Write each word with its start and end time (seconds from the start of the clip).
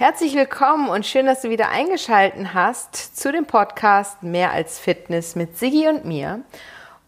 Herzlich 0.00 0.34
willkommen 0.34 0.88
und 0.88 1.04
schön, 1.04 1.26
dass 1.26 1.42
du 1.42 1.50
wieder 1.50 1.68
eingeschalten 1.68 2.54
hast 2.54 3.18
zu 3.18 3.32
dem 3.32 3.44
Podcast 3.44 4.22
Mehr 4.22 4.50
als 4.50 4.78
Fitness 4.78 5.36
mit 5.36 5.58
Siggi 5.58 5.88
und 5.88 6.06
mir. 6.06 6.40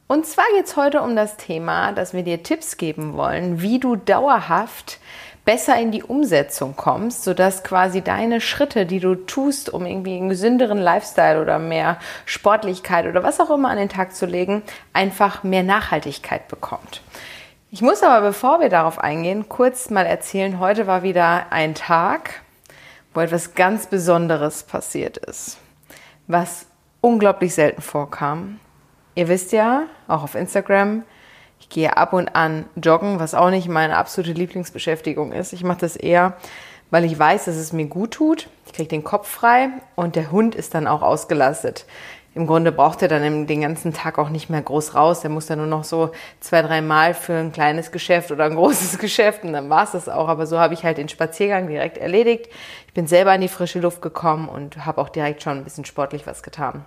Und 0.09 0.27
zwar 0.27 0.45
geht 0.55 0.67
es 0.67 0.77
heute 0.77 1.01
um 1.01 1.17
das 1.17 1.39
Thema, 1.39 1.93
dass 1.93 2.13
wir 2.13 2.23
dir 2.23 2.43
Tipps 2.43 2.77
geben 2.77 3.17
wollen, 3.17 3.63
wie 3.63 3.79
du 3.79 3.97
dauerhaft 3.97 4.99
besser 5.47 5.81
in 5.81 5.91
die 5.91 6.03
Umsetzung 6.03 6.77
kommst, 6.77 7.25
sodass 7.25 7.65
quasi 7.65 8.03
deine 8.03 8.43
Schritte, 8.43 8.85
die 8.85 9.01
du 9.01 9.15
tust, 9.15 9.71
um 9.73 9.87
irgendwie 9.87 10.19
einen 10.19 10.29
gesünderen 10.29 10.77
Lifestyle 10.77 11.41
oder 11.41 11.59
mehr 11.59 11.97
Sportlichkeit 12.27 13.07
oder 13.07 13.23
was 13.23 13.41
auch 13.41 13.49
immer 13.51 13.71
an 13.71 13.79
den 13.79 13.89
Tag 13.89 14.15
zu 14.15 14.27
legen, 14.27 14.63
einfach 14.93 15.45
mehr 15.45 15.63
Nachhaltigkeit 15.63 16.47
bekommt. 16.47 17.01
Ich 17.71 17.81
muss 17.81 18.03
aber, 18.03 18.21
bevor 18.21 18.61
wir 18.61 18.69
darauf 18.69 18.99
eingehen, 18.99 19.49
kurz 19.49 19.89
mal 19.89 20.05
erzählen, 20.05 20.61
heute 20.61 20.87
war 20.87 21.03
wieder 21.03 21.47
ein 21.49 21.75
Tag, 21.75 22.43
wo 23.15 23.21
etwas 23.21 23.55
ganz 23.55 23.87
Besonderes 23.87 24.63
passiert 24.63 25.17
ist, 25.19 25.59
was 26.27 26.67
unglaublich 27.01 27.55
selten 27.55 27.83
vorkam. 27.83 28.61
Ihr 29.15 29.29
wisst 29.29 29.53
ja, 29.53 29.85
auch 30.09 30.23
auf 30.23 30.35
Instagram, 30.35 31.05
ich 31.61 31.69
gehe 31.69 31.97
ab 31.97 32.13
und 32.13 32.35
an 32.35 32.65
joggen, 32.83 33.21
was 33.21 33.35
auch 33.35 33.51
nicht 33.51 33.69
meine 33.69 33.97
absolute 33.97 34.33
Lieblingsbeschäftigung 34.33 35.33
ist. 35.33 35.53
Ich 35.53 35.63
mache 35.63 35.81
das 35.81 35.97
eher, 35.97 36.37
weil 36.91 37.05
ich 37.05 37.17
weiß, 37.19 37.45
dass 37.45 37.57
es 37.57 37.73
mir 37.73 37.87
gut 37.87 38.13
tut. 38.13 38.49
Ich 38.67 38.73
kriege 38.73 38.89
den 38.89 39.05
Kopf 39.05 39.29
frei 39.29 39.69
und 39.95 40.17
der 40.17 40.33
Hund 40.33 40.55
ist 40.55 40.75
dann 40.75 40.87
auch 40.87 41.03
ausgelastet 41.03 41.87
im 42.35 42.47
Grunde 42.47 42.73
braucht 42.73 43.03
er 43.03 43.09
dann 43.09 43.47
den 43.47 43.61
ganzen 43.61 43.93
Tag 43.93 44.19
auch 44.19 44.31
nicht 44.31 44.49
mehr 44.49 44.63
groß 44.63 44.95
raus. 44.95 45.21
Der 45.21 45.31
muss 45.31 45.47
dann 45.47 45.59
nur 45.59 45.67
noch 45.67 45.85
so 45.85 46.13
zwei, 46.41 46.63
drei 46.63 46.81
Mal 46.81 47.13
für 47.13 47.35
ein 47.35 47.53
kleines 47.53 47.93
Geschäft 47.93 48.31
oder 48.31 48.45
ein 48.45 48.55
großes 48.55 48.99
Geschäft 49.01 49.45
und 49.45 49.53
dann 49.53 49.69
war 49.69 49.85
es 49.85 49.93
das 49.93 50.09
auch. 50.09 50.29
Aber 50.29 50.47
so 50.47 50.59
habe 50.59 50.73
ich 50.73 50.85
halt 50.85 50.97
den 50.97 51.11
Spaziergang 51.11 51.69
direkt 51.69 51.99
erledigt. 51.99 52.49
Ich 52.87 52.95
bin 52.95 53.07
selber 53.07 53.35
in 53.35 53.43
die 53.43 53.49
frische 53.49 53.81
Luft 53.81 54.01
gekommen 54.01 54.49
und 54.49 54.87
habe 54.87 55.01
auch 55.01 55.11
direkt 55.11 55.43
schon 55.43 55.59
ein 55.59 55.65
bisschen 55.65 55.85
sportlich 55.85 56.27
was 56.27 56.43
getan. 56.43 56.85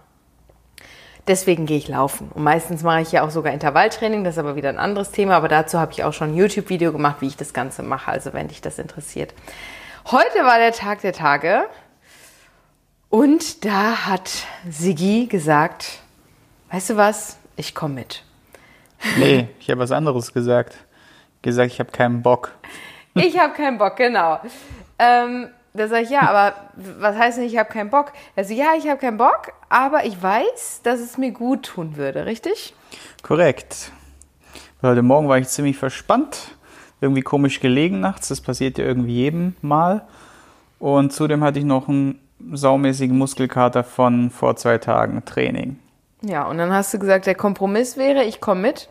Deswegen 1.28 1.66
gehe 1.66 1.78
ich 1.78 1.88
laufen. 1.88 2.32
Und 2.34 2.44
meistens 2.44 2.84
mache 2.84 3.02
ich 3.02 3.12
ja 3.12 3.24
auch 3.24 3.32
sogar 3.32 3.52
Intervalltraining, 3.52 4.24
das 4.24 4.36
ist 4.36 4.40
aber 4.40 4.56
wieder 4.56 4.70
ein 4.70 4.78
anderes 4.78 5.12
Thema. 5.12 5.36
Aber 5.36 5.48
dazu 5.48 5.80
habe 5.80 5.92
ich 5.92 6.04
auch 6.04 6.14
schon 6.14 6.32
ein 6.32 6.36
YouTube-Video 6.36 6.92
gemacht, 6.92 7.18
wie 7.20 7.28
ich 7.28 7.38
das 7.38 7.54
Ganze 7.54 7.84
mache, 7.84 8.12
also 8.12 8.34
wenn 8.34 8.48
dich 8.48 8.62
das 8.62 8.80
interessiert. 8.80 9.34
Heute 10.06 10.40
war 10.44 10.59
der 10.59 10.72
Tag 10.72 11.02
der 11.02 11.14
Tage. 11.14 11.64
Und 13.09 13.64
da 13.66 14.08
hat 14.08 14.45
Sigi 14.70 15.28
gesagt, 15.28 16.00
weißt 16.72 16.92
du 16.92 16.98
was, 16.98 17.38
ich 17.56 17.75
komme 17.75 17.95
mit. 17.95 18.23
Nee, 19.20 19.50
ich 19.59 19.70
habe 19.70 19.81
was 19.81 19.92
anderes 19.92 20.34
gesagt. 20.34 20.78
Gesagt, 21.42 21.72
ich 21.72 21.80
habe 21.80 21.92
keinen 21.92 22.22
Bock. 22.22 22.52
Ich 23.17 23.39
habe 23.39 23.53
keinen 23.53 23.78
Bock, 23.78 23.95
genau. 23.95 24.42
Ähm, 25.00 25.47
da 25.73 25.88
sage 25.88 26.03
ich, 26.03 26.09
ja, 26.09 26.23
aber 26.30 26.53
was 27.00 27.16
heißt 27.16 27.38
denn, 27.38 27.45
ich 27.45 27.58
habe 27.58 27.72
keinen 27.72 27.89
Bock? 27.89 28.12
Also 28.36 28.53
ja, 28.53 28.73
ich 28.78 28.89
habe 28.89 29.00
keinen 29.00 29.16
Bock, 29.16 29.53
aber 29.69 30.06
ich 30.06 30.22
weiß, 30.22 30.81
dass 30.84 31.00
es 31.00 31.17
mir 31.17 31.31
gut 31.31 31.64
tun 31.64 31.95
würde, 31.95 32.25
richtig? 32.25 32.73
Korrekt. 33.23 33.94
Heute 34.81 35.02
Morgen 35.02 35.30
war 35.30 35.38
ich 35.38 35.47
ziemlich 35.47 35.78
verspannt, 35.78 36.56
irgendwie 37.00 37.22
komisch 37.22 37.62
gelegen 37.62 38.02
nachts, 38.02 38.28
das 38.28 38.42
passiert 38.42 38.78
ja 38.78 38.84
irgendwie 38.84 39.16
jedem 39.16 39.56
Mal. 39.62 40.06
Und 40.80 41.14
zudem 41.14 41.42
hatte 41.42 41.59
ich 41.59 41.66
noch 41.66 41.88
einen 41.88 42.19
saumäßigen 42.52 43.17
Muskelkater 43.17 43.83
von 43.83 44.30
vor 44.30 44.55
zwei 44.55 44.78
Tagen 44.78 45.23
Training. 45.25 45.80
Ja, 46.22 46.44
und 46.47 46.58
dann 46.58 46.73
hast 46.73 46.94
du 46.94 47.00
gesagt, 47.00 47.28
der 47.28 47.36
Kompromiss 47.36 47.97
wäre, 47.97 48.23
ich 48.23 48.41
komme 48.41 48.61
mit, 48.61 48.89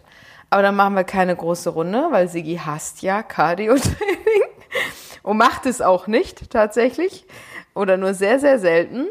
aber 0.50 0.62
dann 0.62 0.76
machen 0.76 0.94
wir 0.94 1.04
keine 1.04 1.34
große 1.34 1.70
Runde, 1.70 2.06
weil 2.10 2.28
Sigi 2.28 2.60
hasst 2.64 3.02
ja 3.02 3.22
Cardio-Training 3.22 4.44
und 5.22 5.36
macht 5.36 5.66
es 5.66 5.80
auch 5.80 6.06
nicht 6.06 6.50
tatsächlich 6.50 7.26
oder 7.74 7.96
nur 7.96 8.14
sehr, 8.14 8.38
sehr 8.38 8.58
selten. 8.58 9.08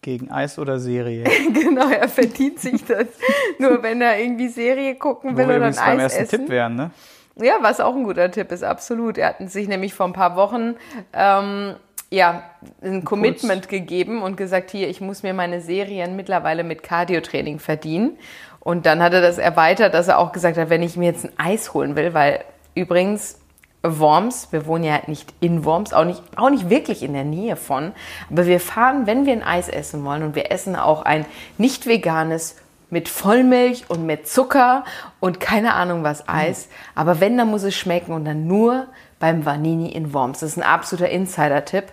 Gegen 0.00 0.30
Eis 0.30 0.58
oder 0.58 0.78
Serie. 0.78 1.24
genau, 1.52 1.88
er 1.88 2.08
verdient 2.08 2.60
sich 2.60 2.84
das. 2.84 3.06
nur 3.58 3.82
wenn 3.82 4.00
er 4.00 4.18
irgendwie 4.18 4.48
Serie 4.48 4.96
gucken 4.96 5.36
will 5.36 5.46
Wo 5.46 5.50
oder 5.50 5.66
ein 5.66 5.72
Eis 5.72 5.80
beim 5.80 5.98
ersten 5.98 6.22
essen. 6.22 6.40
Tipp 6.40 6.48
wären, 6.48 6.76
ne? 6.76 6.90
Ja, 7.36 7.54
was 7.60 7.80
auch 7.80 7.96
ein 7.96 8.04
guter 8.04 8.30
Tipp 8.30 8.52
ist, 8.52 8.62
absolut. 8.62 9.18
Er 9.18 9.30
hat 9.30 9.50
sich 9.50 9.66
nämlich 9.66 9.92
vor 9.92 10.06
ein 10.06 10.12
paar 10.12 10.36
Wochen 10.36 10.76
ähm, 11.12 11.74
ja, 12.14 12.42
ein 12.82 13.04
Commitment 13.04 13.68
gegeben 13.68 14.22
und 14.22 14.36
gesagt, 14.36 14.70
hier, 14.70 14.88
ich 14.88 15.00
muss 15.00 15.22
mir 15.22 15.34
meine 15.34 15.60
Serien 15.60 16.16
mittlerweile 16.16 16.64
mit 16.64 16.82
Cardio-Training 16.82 17.58
verdienen. 17.58 18.16
Und 18.60 18.86
dann 18.86 19.02
hat 19.02 19.12
er 19.12 19.20
das 19.20 19.38
erweitert, 19.38 19.92
dass 19.92 20.08
er 20.08 20.18
auch 20.18 20.32
gesagt 20.32 20.56
hat, 20.56 20.70
wenn 20.70 20.82
ich 20.82 20.96
mir 20.96 21.06
jetzt 21.06 21.24
ein 21.26 21.32
Eis 21.36 21.74
holen 21.74 21.96
will, 21.96 22.14
weil 22.14 22.44
übrigens 22.74 23.38
Worms, 23.82 24.48
wir 24.50 24.66
wohnen 24.66 24.84
ja 24.84 25.00
nicht 25.06 25.34
in 25.40 25.64
Worms, 25.64 25.92
auch 25.92 26.06
nicht, 26.06 26.22
auch 26.36 26.48
nicht 26.48 26.70
wirklich 26.70 27.02
in 27.02 27.12
der 27.12 27.24
Nähe 27.24 27.56
von, 27.56 27.92
aber 28.30 28.46
wir 28.46 28.58
fahren, 28.58 29.06
wenn 29.06 29.26
wir 29.26 29.34
ein 29.34 29.42
Eis 29.42 29.68
essen 29.68 30.04
wollen 30.04 30.22
und 30.22 30.34
wir 30.34 30.50
essen 30.50 30.74
auch 30.74 31.02
ein 31.02 31.26
nicht 31.58 31.86
veganes 31.86 32.56
mit 32.88 33.10
Vollmilch 33.10 33.84
und 33.88 34.06
mit 34.06 34.26
Zucker 34.26 34.84
und 35.20 35.40
keine 35.40 35.74
Ahnung 35.74 36.02
was 36.02 36.26
Eis, 36.28 36.66
mhm. 36.66 36.72
aber 36.94 37.20
wenn, 37.20 37.36
dann 37.36 37.50
muss 37.50 37.62
es 37.62 37.74
schmecken 37.74 38.12
und 38.12 38.24
dann 38.24 38.46
nur 38.46 38.86
beim 39.18 39.44
Vanini 39.44 39.92
in 39.92 40.12
Worms. 40.12 40.40
Das 40.40 40.50
ist 40.50 40.56
ein 40.56 40.62
absoluter 40.62 41.10
Insider-Tipp. 41.10 41.86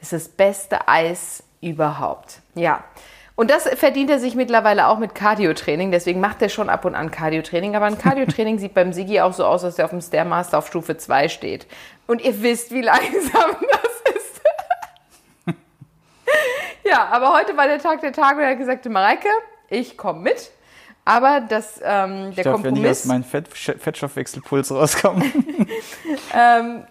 Das 0.00 0.12
ist 0.12 0.26
das 0.26 0.28
beste 0.28 0.88
Eis 0.88 1.42
überhaupt. 1.60 2.40
Ja. 2.54 2.84
Und 3.34 3.50
das 3.50 3.68
verdient 3.68 4.08
er 4.10 4.18
sich 4.18 4.34
mittlerweile 4.34 4.86
auch 4.88 4.98
mit 4.98 5.14
Cardio-Training. 5.14 5.90
Deswegen 5.90 6.20
macht 6.20 6.40
er 6.40 6.48
schon 6.48 6.70
ab 6.70 6.86
und 6.86 6.94
an 6.94 7.10
Cardio-Training. 7.10 7.76
Aber 7.76 7.84
ein 7.84 7.98
Cardio-Training 7.98 8.58
sieht 8.60 8.72
beim 8.72 8.92
Sigi 8.92 9.20
auch 9.20 9.34
so 9.34 9.44
aus, 9.44 9.62
als 9.62 9.78
er 9.78 9.84
auf 9.84 9.90
dem 9.90 10.00
Stairmaster 10.00 10.58
auf 10.58 10.66
Stufe 10.66 10.96
2 10.96 11.28
steht. 11.28 11.66
Und 12.06 12.22
ihr 12.22 12.42
wisst, 12.42 12.72
wie 12.72 12.80
langsam 12.80 13.10
das 13.70 14.14
ist. 14.16 14.40
ja, 16.84 17.06
aber 17.10 17.34
heute 17.34 17.56
war 17.56 17.66
der 17.66 17.78
Tag 17.78 18.00
der 18.00 18.12
Tage 18.12 18.38
und 18.38 18.44
er 18.44 18.50
hat 18.52 18.58
gesagt, 18.58 18.88
Mareike, 18.88 19.28
ich 19.68 19.98
komme 19.98 20.20
mit. 20.20 20.50
Aber 21.06 21.40
das, 21.40 21.80
ähm, 21.84 22.32
der 22.34 22.38
ich 22.38 22.42
darf 22.42 22.54
Kompromiss. 22.54 22.82
Ja 22.82 22.88
nicht 22.88 22.90
aus 22.90 23.04
meinem 23.04 23.24
Fett, 23.24 23.48
Fettstoffwechselpuls 23.48 24.72
rauskommen. 24.72 25.22
ähm, 26.34 26.82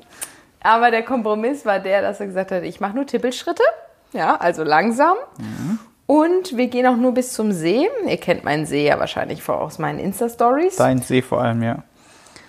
aber 0.61 0.89
der 0.89 1.03
Kompromiss 1.03 1.65
war 1.65 1.79
der, 1.79 2.01
dass 2.01 2.21
er 2.21 2.27
gesagt 2.27 2.51
hat, 2.51 2.63
ich 2.63 2.79
mache 2.79 2.95
nur 2.95 3.05
Tippelschritte, 3.05 3.61
ja, 4.13 4.37
also 4.37 4.63
langsam. 4.63 5.17
Mhm. 5.37 5.79
Und 6.07 6.55
wir 6.55 6.67
gehen 6.67 6.87
auch 6.87 6.95
nur 6.95 7.13
bis 7.13 7.33
zum 7.33 7.51
See. 7.51 7.89
Ihr 8.07 8.17
kennt 8.17 8.45
meinen 8.45 8.65
See 8.65 8.87
ja 8.87 8.97
wahrscheinlich 8.99 9.47
aus 9.49 9.79
meinen 9.79 9.99
Insta-Stories. 9.99 10.77
Dein 10.77 11.01
See 11.01 11.21
vor 11.21 11.41
allem, 11.41 11.61
ja. 11.61 11.83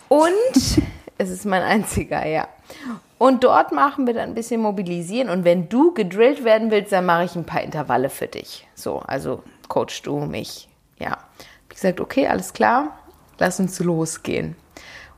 Und 0.09 0.31
es 1.19 1.31
ist 1.31 1.47
mein 1.47 1.63
einziger, 1.63 2.25
ja. 2.27 2.47
Und 3.19 3.43
dort 3.43 3.73
machen 3.73 4.07
wir 4.07 4.15
dann 4.15 4.29
ein 4.29 4.35
bisschen 4.35 4.61
mobilisieren. 4.61 5.31
Und 5.31 5.45
wenn 5.45 5.69
du 5.69 5.93
gedrillt 5.95 6.45
werden 6.45 6.71
willst, 6.71 6.93
dann 6.93 7.07
mache 7.07 7.25
ich 7.25 7.35
ein 7.35 7.45
paar 7.45 7.63
Intervalle 7.63 8.09
für 8.09 8.29
dich. 8.29 8.69
So, 8.77 9.01
also 9.01 9.43
coach 9.69 10.03
du 10.03 10.21
mich, 10.21 10.69
ja 11.01 11.19
gesagt, 11.77 12.01
okay, 12.01 12.27
alles 12.27 12.53
klar, 12.53 12.99
lass 13.39 13.61
uns 13.61 13.79
losgehen. 13.81 14.57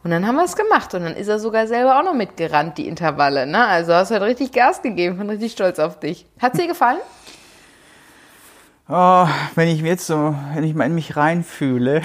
Und 0.04 0.10
dann 0.10 0.26
haben 0.26 0.36
wir 0.36 0.44
es 0.44 0.56
gemacht 0.56 0.94
und 0.94 1.02
dann 1.02 1.14
ist 1.14 1.28
er 1.28 1.38
sogar 1.38 1.66
selber 1.66 1.98
auch 1.98 2.04
noch 2.04 2.14
mitgerannt, 2.14 2.78
die 2.78 2.86
Intervalle. 2.86 3.46
Ne? 3.46 3.64
Also 3.64 3.92
hast 3.94 4.10
du 4.10 4.14
halt 4.14 4.24
richtig 4.24 4.52
Gas 4.52 4.80
gegeben, 4.82 5.18
bin 5.18 5.28
richtig 5.28 5.52
stolz 5.52 5.78
auf 5.78 5.98
dich. 5.98 6.26
Hat 6.38 6.54
es 6.54 6.60
dir 6.60 6.68
gefallen? 6.68 6.98
Oh, 8.88 9.26
wenn 9.54 9.68
ich 9.68 9.82
jetzt 9.82 10.06
so, 10.06 10.34
wenn 10.54 10.64
ich 10.64 10.74
mal 10.74 10.86
in 10.86 10.94
mich 10.94 11.16
reinfühle. 11.16 12.02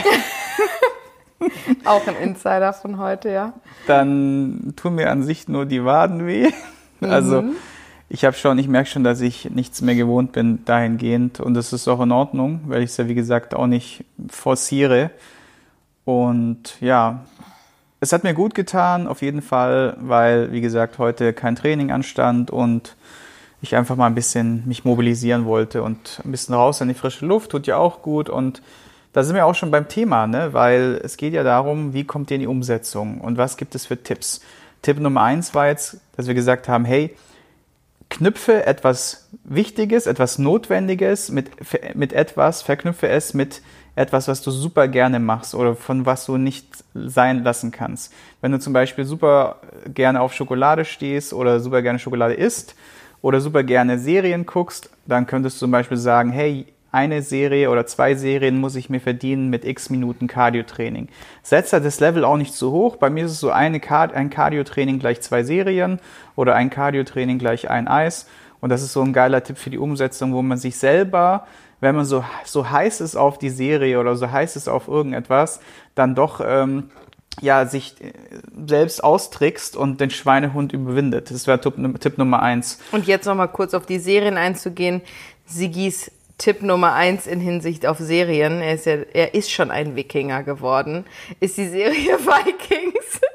auch 1.86 2.06
ein 2.08 2.18
Insider 2.18 2.74
von 2.74 2.98
heute, 2.98 3.30
ja. 3.30 3.54
Dann 3.88 4.74
tun 4.76 4.96
mir 4.96 5.10
an 5.10 5.24
sich 5.24 5.48
nur 5.48 5.66
die 5.66 5.86
Waden 5.86 6.26
weh. 6.28 6.52
Also 7.02 7.44
mhm 7.44 7.56
ich 8.14 8.24
habe 8.26 8.38
schon, 8.38 8.60
ich 8.60 8.68
merke 8.68 8.88
schon, 8.88 9.04
dass 9.04 9.22
ich 9.22 9.50
nichts 9.50 9.82
mehr 9.82 9.96
gewohnt 9.96 10.34
bin 10.34 10.64
dahingehend 10.66 11.40
und 11.40 11.56
das 11.56 11.74
ist 11.74 11.88
auch 11.88 12.00
in 12.00 12.12
Ordnung, 12.12 12.62
weil 12.68 12.84
ich 12.84 12.92
es 12.92 12.98
ja 12.98 13.08
wie 13.08 13.16
gesagt 13.16 13.56
auch 13.56 13.66
nicht 13.66 14.06
forciere. 14.30 15.10
Und 16.06 16.80
ja, 16.80 17.26
es 18.02 18.14
hat 18.14 18.24
mir 18.24 18.36
gut 18.36 18.54
getan, 18.54 19.08
auf 19.08 19.24
jeden 19.24 19.42
Fall, 19.42 19.98
weil 20.00 20.52
wie 20.52 20.62
gesagt 20.62 21.00
heute 21.00 21.34
kein 21.34 21.56
Training 21.56 21.92
anstand 21.92 22.52
und 22.52 22.96
ich 23.64 23.76
einfach 23.76 23.96
mal 23.96 24.06
ein 24.06 24.16
bisschen 24.16 24.62
mich 24.68 24.86
mobilisieren 24.86 25.46
wollte 25.46 25.82
und 25.82 26.22
ein 26.24 26.30
bisschen 26.30 26.54
raus 26.54 26.82
in 26.82 26.90
die 26.90 26.94
frische 26.94 27.26
Luft, 27.26 27.50
tut 27.50 27.66
ja 27.66 27.78
auch 27.78 28.04
gut 28.04 28.30
und 28.30 28.62
da 29.14 29.24
sind 29.24 29.36
wir 29.36 29.48
auch 29.48 29.56
schon 29.56 29.72
beim 29.72 29.88
Thema, 29.88 30.28
ne? 30.28 30.54
weil 30.54 31.02
es 31.04 31.18
geht 31.18 31.34
ja 31.34 31.42
darum, 31.42 31.96
wie 31.96 32.04
kommt 32.04 32.30
ihr 32.30 32.36
in 32.36 32.42
die 32.42 32.48
Umsetzung 32.48 33.22
und 33.22 33.40
was 33.40 33.58
gibt 33.58 33.74
es 33.74 33.88
für 33.88 34.04
Tipps. 34.04 34.42
Tipp 34.84 35.00
Nummer 35.00 35.24
eins 35.24 35.56
war 35.56 35.66
jetzt, 35.66 35.98
dass 36.16 36.28
wir 36.28 36.36
gesagt 36.36 36.68
haben, 36.68 36.86
hey, 36.86 37.16
knüpfe 38.14 38.66
etwas 38.68 39.28
Wichtiges, 39.44 40.06
etwas 40.06 40.38
Notwendiges 40.38 41.32
mit, 41.32 41.50
mit 41.96 42.14
etwas, 42.14 42.62
verknüpfe 42.62 43.10
es 43.10 43.34
mit 43.34 43.62
etwas, 43.96 44.28
was 44.28 44.42
du 44.42 44.52
super 44.52 44.88
gerne 44.88 45.20
machst 45.20 45.56
oder 45.56 45.76
von 45.76 46.06
was 46.06 46.26
du 46.26 46.38
nicht 46.38 46.68
sein 46.94 47.44
lassen 47.44 47.72
kannst. 47.72 48.14
Wenn 48.40 48.52
du 48.52 48.60
zum 48.60 48.72
Beispiel 48.72 49.06
super 49.06 49.58
gerne 49.88 50.22
auf 50.22 50.34
Schokolade 50.34 50.86
stehst 50.86 51.34
oder 51.34 51.60
super 51.60 51.82
gerne 51.82 51.98
Schokolade 51.98 52.36
isst 52.36 52.76
oder 53.24 53.42
super 53.42 53.64
gerne 53.64 53.98
Serien 53.98 54.46
guckst, 54.46 54.92
dann 55.08 55.26
könntest 55.26 55.58
du 55.58 55.60
zum 55.62 55.72
Beispiel 55.72 55.98
sagen, 55.98 56.32
hey, 56.32 56.68
eine 56.94 57.22
Serie 57.22 57.70
oder 57.70 57.86
zwei 57.86 58.16
Serien 58.16 58.60
muss 58.60 58.76
ich 58.76 58.90
mir 58.90 59.00
verdienen 59.00 59.50
mit 59.50 59.66
x 59.66 59.90
Minuten 59.90 60.28
Cardio-Training. 60.28 61.10
Setzt 61.42 61.74
das 61.74 62.00
Level 62.00 62.24
auch 62.24 62.38
nicht 62.38 62.54
zu 62.54 62.72
hoch. 62.72 62.98
Bei 62.98 63.10
mir 63.10 63.26
ist 63.26 63.32
es 63.32 63.40
so 63.40 63.50
eine 63.50 63.80
Card 63.80 64.14
ein 64.14 64.30
Cardio-Training 64.30 65.00
gleich 65.00 65.22
zwei 65.22 65.44
Serien 65.44 66.00
oder 66.36 66.56
ein 66.56 66.70
Cardio-Training 66.70 67.40
gleich 67.40 67.70
ein 67.70 67.88
Eis. 67.88 68.28
Und 68.62 68.70
das 68.70 68.82
ist 68.82 68.94
so 68.94 69.02
ein 69.02 69.12
geiler 69.12 69.44
Tipp 69.44 69.58
für 69.58 69.72
die 69.72 69.78
Umsetzung, 69.78 70.34
wo 70.34 70.42
man 70.42 70.58
sich 70.58 70.78
selber, 70.78 71.48
wenn 71.82 71.96
man 71.96 72.06
so, 72.06 72.24
so 72.46 72.70
heiß 72.70 73.02
ist 73.02 73.16
auf 73.16 73.38
die 73.38 73.50
Serie 73.50 74.00
oder 74.00 74.16
so 74.16 74.32
heiß 74.32 74.56
ist 74.56 74.70
auf 74.70 74.88
irgendetwas, 74.88 75.60
dann 75.96 76.16
doch 76.16 76.42
ähm, 76.46 76.92
ja, 77.42 77.66
sich 77.66 77.96
äh, 78.02 78.14
selbst 78.68 79.04
austrickst 79.04 79.76
und 79.76 80.00
den 80.00 80.12
Schweinehund 80.12 80.74
überwindet. 80.74 81.32
Das 81.32 81.48
wäre 81.48 81.60
Tipp, 81.60 81.76
Tipp 82.00 82.18
Nummer 82.18 82.42
eins. 82.42 82.80
Und 82.92 83.08
jetzt 83.08 83.26
nochmal 83.26 83.50
kurz 83.50 83.74
auf 83.74 83.86
die 83.86 84.00
Serien 84.00 84.38
einzugehen. 84.38 85.02
Sigis 85.46 86.12
Tipp 86.38 86.62
Nummer 86.62 86.94
eins 86.94 87.28
in 87.28 87.40
Hinsicht 87.40 87.86
auf 87.86 88.00
Serien, 88.00 88.62
er 88.62 88.74
ist, 88.74 88.86
ja, 88.86 88.96
er 89.14 89.34
ist 89.34 89.52
schon 89.52 89.72
ein 89.72 89.96
Wikinger 89.96 90.44
geworden, 90.44 91.06
ist 91.40 91.58
die 91.58 91.68
Serie 91.68 92.18
Vikings. 92.20 93.22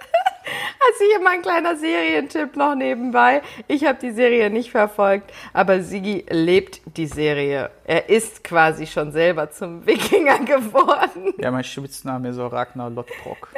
Also 0.90 1.04
hier 1.10 1.20
mal 1.20 1.32
ein 1.34 1.42
kleiner 1.42 1.76
Serientipp 1.76 2.56
noch 2.56 2.74
nebenbei. 2.74 3.42
Ich 3.66 3.84
habe 3.84 3.98
die 4.00 4.10
Serie 4.12 4.48
nicht 4.48 4.70
verfolgt, 4.70 5.30
aber 5.52 5.82
Sigi 5.82 6.24
lebt 6.30 6.80
die 6.96 7.06
Serie. 7.06 7.70
Er 7.84 8.08
ist 8.08 8.42
quasi 8.42 8.86
schon 8.86 9.12
selber 9.12 9.50
zum 9.50 9.86
Wikinger 9.86 10.38
geworden. 10.46 11.34
Ja, 11.38 11.50
mein 11.50 11.64
Spitzname 11.64 12.30
ist 12.30 12.36
so 12.36 12.46
Ragnar 12.46 12.88
Lothbrok. 12.88 13.48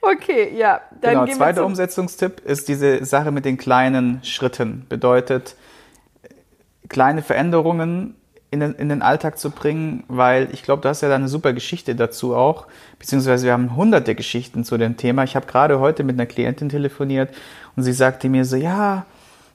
okay, 0.00 0.56
ja. 0.56 0.82
Dann 1.00 1.24
genau, 1.24 1.36
zweiter 1.36 1.64
Umsetzungstipp 1.64 2.40
ist 2.40 2.68
diese 2.68 3.04
Sache 3.04 3.32
mit 3.32 3.44
den 3.44 3.56
kleinen 3.56 4.22
Schritten. 4.22 4.86
Bedeutet, 4.88 5.56
kleine 6.88 7.22
Veränderungen 7.22 8.14
in 8.50 8.60
den, 8.60 8.74
in 8.74 8.88
den 8.88 9.02
Alltag 9.02 9.38
zu 9.38 9.50
bringen, 9.50 10.04
weil 10.08 10.48
ich 10.52 10.62
glaube, 10.62 10.82
du 10.82 10.88
hast 10.88 11.02
ja 11.02 11.08
da 11.08 11.16
eine 11.16 11.28
super 11.28 11.52
Geschichte 11.52 11.94
dazu 11.94 12.34
auch, 12.34 12.66
beziehungsweise 12.98 13.46
wir 13.46 13.52
haben 13.52 13.76
hunderte 13.76 14.14
Geschichten 14.14 14.64
zu 14.64 14.78
dem 14.78 14.96
Thema. 14.96 15.24
Ich 15.24 15.36
habe 15.36 15.46
gerade 15.46 15.80
heute 15.80 16.02
mit 16.02 16.16
einer 16.16 16.26
Klientin 16.26 16.70
telefoniert 16.70 17.34
und 17.76 17.82
sie 17.82 17.92
sagte 17.92 18.28
mir 18.28 18.46
so, 18.46 18.56
ja, 18.56 19.04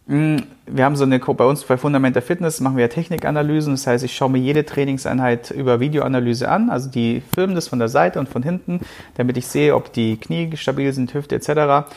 hm, 0.08 0.44
wir 0.68 0.84
haben 0.84 0.96
so 0.96 1.06
eine, 1.06 1.18
bei 1.20 1.46
uns 1.46 1.64
bei 1.64 1.78
Fundamenta 1.78 2.22
Fitness 2.22 2.60
machen 2.60 2.78
wir 2.78 2.90
Technikanalysen, 2.90 3.74
das 3.74 3.88
heißt, 3.88 4.04
ich 4.04 4.16
schaue 4.16 4.30
mir 4.30 4.40
jede 4.40 4.66
Trainingseinheit 4.66 5.50
über 5.52 5.80
Videoanalyse 5.80 6.50
an, 6.50 6.70
also 6.70 6.90
die 6.90 7.24
filmen 7.34 7.56
das 7.56 7.70
von 7.70 7.80
der 7.80 7.88
Seite 7.88 8.20
und 8.20 8.28
von 8.28 8.44
hinten, 8.44 8.82
damit 9.16 9.38
ich 9.38 9.48
sehe, 9.48 9.76
ob 9.76 9.94
die 9.94 10.18
Knie 10.18 10.56
stabil 10.56 10.92
sind, 10.94 11.14
Hüfte 11.14 11.36
etc. 11.36 11.88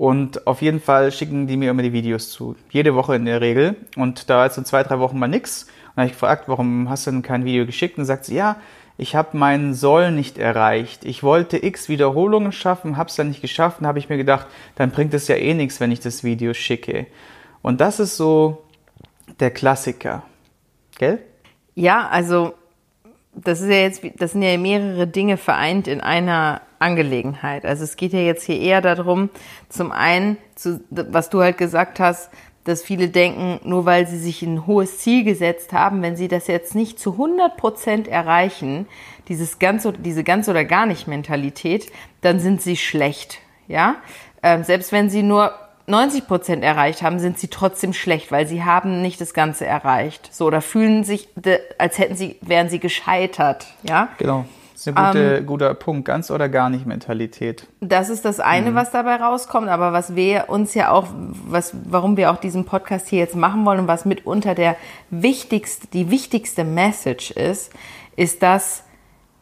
Und 0.00 0.46
auf 0.46 0.62
jeden 0.62 0.80
Fall 0.80 1.12
schicken 1.12 1.46
die 1.46 1.58
mir 1.58 1.72
immer 1.72 1.82
die 1.82 1.92
Videos 1.92 2.30
zu. 2.30 2.56
Jede 2.70 2.94
Woche 2.94 3.16
in 3.16 3.26
der 3.26 3.42
Regel. 3.42 3.76
Und 3.96 4.30
da 4.30 4.46
ist 4.46 4.54
so 4.54 4.62
zwei, 4.62 4.82
drei 4.82 4.98
Wochen 4.98 5.18
mal 5.18 5.28
nix. 5.28 5.64
Und 5.64 5.70
dann 5.88 6.04
habe 6.04 6.06
ich 6.06 6.12
gefragt, 6.12 6.44
warum 6.46 6.88
hast 6.88 7.06
du 7.06 7.10
denn 7.10 7.20
kein 7.20 7.44
Video 7.44 7.66
geschickt? 7.66 7.98
Und 7.98 8.06
sagt 8.06 8.24
sie, 8.24 8.34
ja, 8.36 8.56
ich 8.96 9.14
habe 9.14 9.36
meinen 9.36 9.74
Soll 9.74 10.10
nicht 10.10 10.38
erreicht. 10.38 11.04
Ich 11.04 11.22
wollte 11.22 11.62
x 11.62 11.90
Wiederholungen 11.90 12.50
schaffen, 12.50 12.96
habe 12.96 13.10
es 13.10 13.16
dann 13.16 13.28
nicht 13.28 13.42
geschafft. 13.42 13.82
Und 13.82 13.86
habe 13.86 13.98
ich 13.98 14.08
mir 14.08 14.16
gedacht, 14.16 14.46
dann 14.74 14.90
bringt 14.90 15.12
es 15.12 15.28
ja 15.28 15.36
eh 15.36 15.52
nichts, 15.52 15.80
wenn 15.80 15.92
ich 15.92 16.00
das 16.00 16.24
Video 16.24 16.54
schicke. 16.54 17.06
Und 17.60 17.82
das 17.82 18.00
ist 18.00 18.16
so 18.16 18.64
der 19.38 19.50
Klassiker. 19.50 20.22
Gell? 20.96 21.18
Ja, 21.74 22.08
also 22.08 22.54
das 23.32 23.60
ist 23.60 23.68
ja 23.68 23.76
jetzt, 23.76 24.02
das 24.18 24.32
sind 24.32 24.42
ja 24.42 24.56
mehrere 24.58 25.06
Dinge 25.06 25.36
vereint 25.36 25.88
in 25.88 26.00
einer 26.00 26.62
Angelegenheit. 26.78 27.64
Also 27.64 27.84
es 27.84 27.96
geht 27.96 28.12
ja 28.12 28.20
jetzt 28.20 28.44
hier 28.44 28.58
eher 28.58 28.80
darum, 28.80 29.30
zum 29.68 29.92
einen, 29.92 30.36
zu, 30.54 30.80
was 30.90 31.30
du 31.30 31.40
halt 31.40 31.58
gesagt 31.58 32.00
hast, 32.00 32.30
dass 32.64 32.82
viele 32.82 33.08
denken, 33.08 33.60
nur 33.64 33.86
weil 33.86 34.06
sie 34.06 34.18
sich 34.18 34.42
ein 34.42 34.66
hohes 34.66 34.98
Ziel 34.98 35.24
gesetzt 35.24 35.72
haben, 35.72 36.02
wenn 36.02 36.16
sie 36.16 36.28
das 36.28 36.46
jetzt 36.46 36.74
nicht 36.74 36.98
zu 36.98 37.12
100 37.12 37.56
Prozent 37.56 38.08
erreichen, 38.08 38.86
dieses 39.28 39.58
ganz, 39.58 39.88
diese 39.98 40.24
ganz 40.24 40.48
oder 40.48 40.64
gar 40.64 40.86
nicht 40.86 41.06
Mentalität, 41.06 41.90
dann 42.20 42.40
sind 42.40 42.60
sie 42.60 42.76
schlecht. 42.76 43.38
Ja, 43.66 43.96
ähm, 44.42 44.64
selbst 44.64 44.92
wenn 44.92 45.10
sie 45.10 45.22
nur 45.22 45.52
90 45.90 46.26
Prozent 46.26 46.64
erreicht 46.64 47.02
haben, 47.02 47.18
sind 47.18 47.38
sie 47.38 47.48
trotzdem 47.48 47.92
schlecht, 47.92 48.32
weil 48.32 48.46
sie 48.46 48.64
haben 48.64 49.02
nicht 49.02 49.20
das 49.20 49.34
Ganze 49.34 49.66
erreicht. 49.66 50.30
So 50.32 50.46
oder 50.46 50.62
fühlen 50.62 51.04
sich, 51.04 51.28
als 51.78 51.98
hätten 51.98 52.16
sie, 52.16 52.38
wären 52.40 52.68
sie 52.68 52.78
gescheitert. 52.78 53.66
Ja, 53.82 54.08
genau. 54.18 54.46
Das 54.72 54.86
ist 54.86 54.96
ein 54.96 55.06
gute, 55.12 55.36
ähm, 55.36 55.46
guter 55.46 55.74
Punkt, 55.74 56.06
ganz 56.06 56.30
oder 56.30 56.48
gar 56.48 56.70
nicht 56.70 56.86
Mentalität. 56.86 57.66
Das 57.80 58.08
ist 58.08 58.24
das 58.24 58.40
eine, 58.40 58.70
mhm. 58.70 58.74
was 58.76 58.90
dabei 58.90 59.16
rauskommt, 59.16 59.68
aber 59.68 59.92
was 59.92 60.16
wir 60.16 60.46
uns 60.48 60.72
ja 60.72 60.90
auch, 60.90 61.08
was, 61.12 61.74
warum 61.84 62.16
wir 62.16 62.30
auch 62.30 62.38
diesen 62.38 62.64
Podcast 62.64 63.08
hier 63.08 63.18
jetzt 63.18 63.36
machen 63.36 63.66
wollen 63.66 63.80
und 63.80 63.88
was 63.88 64.06
mitunter 64.06 64.54
der 64.54 64.76
wichtigste, 65.10 65.86
die 65.88 66.10
wichtigste 66.10 66.64
Message 66.64 67.30
ist, 67.32 67.72
ist, 68.16 68.42
dass, 68.42 68.84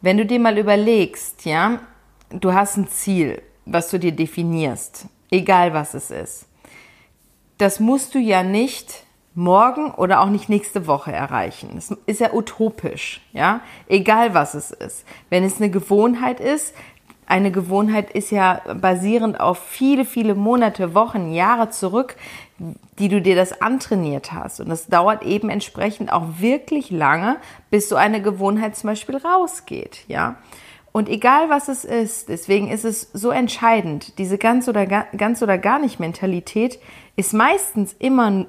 wenn 0.01 0.17
du 0.17 0.25
dir 0.25 0.41
mal 0.41 0.57
überlegst, 0.57 1.45
ja, 1.45 1.79
du 2.31 2.53
hast 2.53 2.75
ein 2.75 2.89
Ziel, 2.89 3.41
was 3.65 3.89
du 3.89 3.97
dir 3.97 4.11
definierst, 4.11 5.05
egal 5.31 5.73
was 5.73 5.93
es 5.93 6.11
ist. 6.11 6.45
Das 7.57 7.79
musst 7.79 8.15
du 8.15 8.19
ja 8.19 8.43
nicht 8.43 9.03
morgen 9.35 9.91
oder 9.91 10.21
auch 10.21 10.29
nicht 10.29 10.49
nächste 10.49 10.87
Woche 10.87 11.11
erreichen. 11.11 11.71
Das 11.75 11.95
ist 12.05 12.19
ja 12.19 12.33
utopisch, 12.33 13.21
ja? 13.31 13.61
Egal 13.87 14.33
was 14.33 14.53
es 14.53 14.71
ist. 14.71 15.05
Wenn 15.29 15.43
es 15.43 15.57
eine 15.57 15.69
Gewohnheit 15.69 16.39
ist, 16.39 16.73
eine 17.25 17.51
Gewohnheit 17.51 18.09
ist 18.09 18.31
ja 18.31 18.61
basierend 18.81 19.39
auf 19.39 19.59
viele, 19.59 20.03
viele 20.03 20.33
Monate, 20.33 20.95
Wochen, 20.95 21.31
Jahre 21.31 21.69
zurück, 21.69 22.15
die 22.97 23.07
du 23.07 23.21
dir 23.21 23.35
das 23.35 23.61
antrainiert 23.61 24.33
hast. 24.33 24.59
Und 24.59 24.69
das 24.69 24.87
dauert 24.87 25.23
eben 25.23 25.49
entsprechend 25.49 26.11
auch 26.11 26.25
wirklich 26.39 26.89
lange, 26.89 27.37
bis 27.69 27.87
so 27.87 27.95
eine 27.95 28.21
Gewohnheit 28.21 28.75
zum 28.75 28.89
Beispiel 28.89 29.17
rausgeht, 29.17 30.05
ja? 30.07 30.37
Und 30.91 31.07
egal 31.07 31.49
was 31.49 31.67
es 31.67 31.85
ist, 31.85 32.29
deswegen 32.29 32.69
ist 32.69 32.85
es 32.85 33.09
so 33.13 33.29
entscheidend, 33.29 34.17
diese 34.17 34.37
ganz 34.37 34.67
oder 34.67 34.85
gar, 34.85 35.05
ganz 35.15 35.41
oder 35.43 35.57
gar 35.57 35.79
nicht 35.79 35.99
Mentalität 35.99 36.79
ist 37.15 37.33
meistens 37.33 37.95
immer 37.99 38.45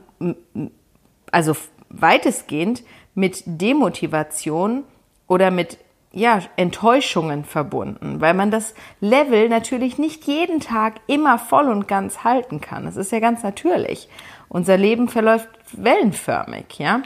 also 1.31 1.55
weitestgehend 1.91 2.83
mit 3.15 3.43
Demotivation 3.47 4.85
oder 5.27 5.51
mit 5.51 5.79
ja, 6.13 6.41
Enttäuschungen 6.57 7.45
verbunden, 7.45 8.21
weil 8.21 8.35
man 8.35 8.51
das 8.51 8.75
Level 9.01 9.49
natürlich 9.49 9.99
nicht 9.99 10.25
jeden 10.25 10.59
Tag 10.59 11.01
immer 11.07 11.39
voll 11.39 11.69
und 11.69 11.87
ganz 11.87 12.25
halten 12.25 12.61
kann. 12.61 12.85
Das 12.85 12.97
ist 12.97 13.13
ja 13.13 13.21
ganz 13.21 13.43
natürlich. 13.45 14.09
Unser 14.49 14.77
Leben 14.77 15.09
verläuft 15.09 15.49
wellenförmig, 15.73 16.79
ja. 16.79 17.03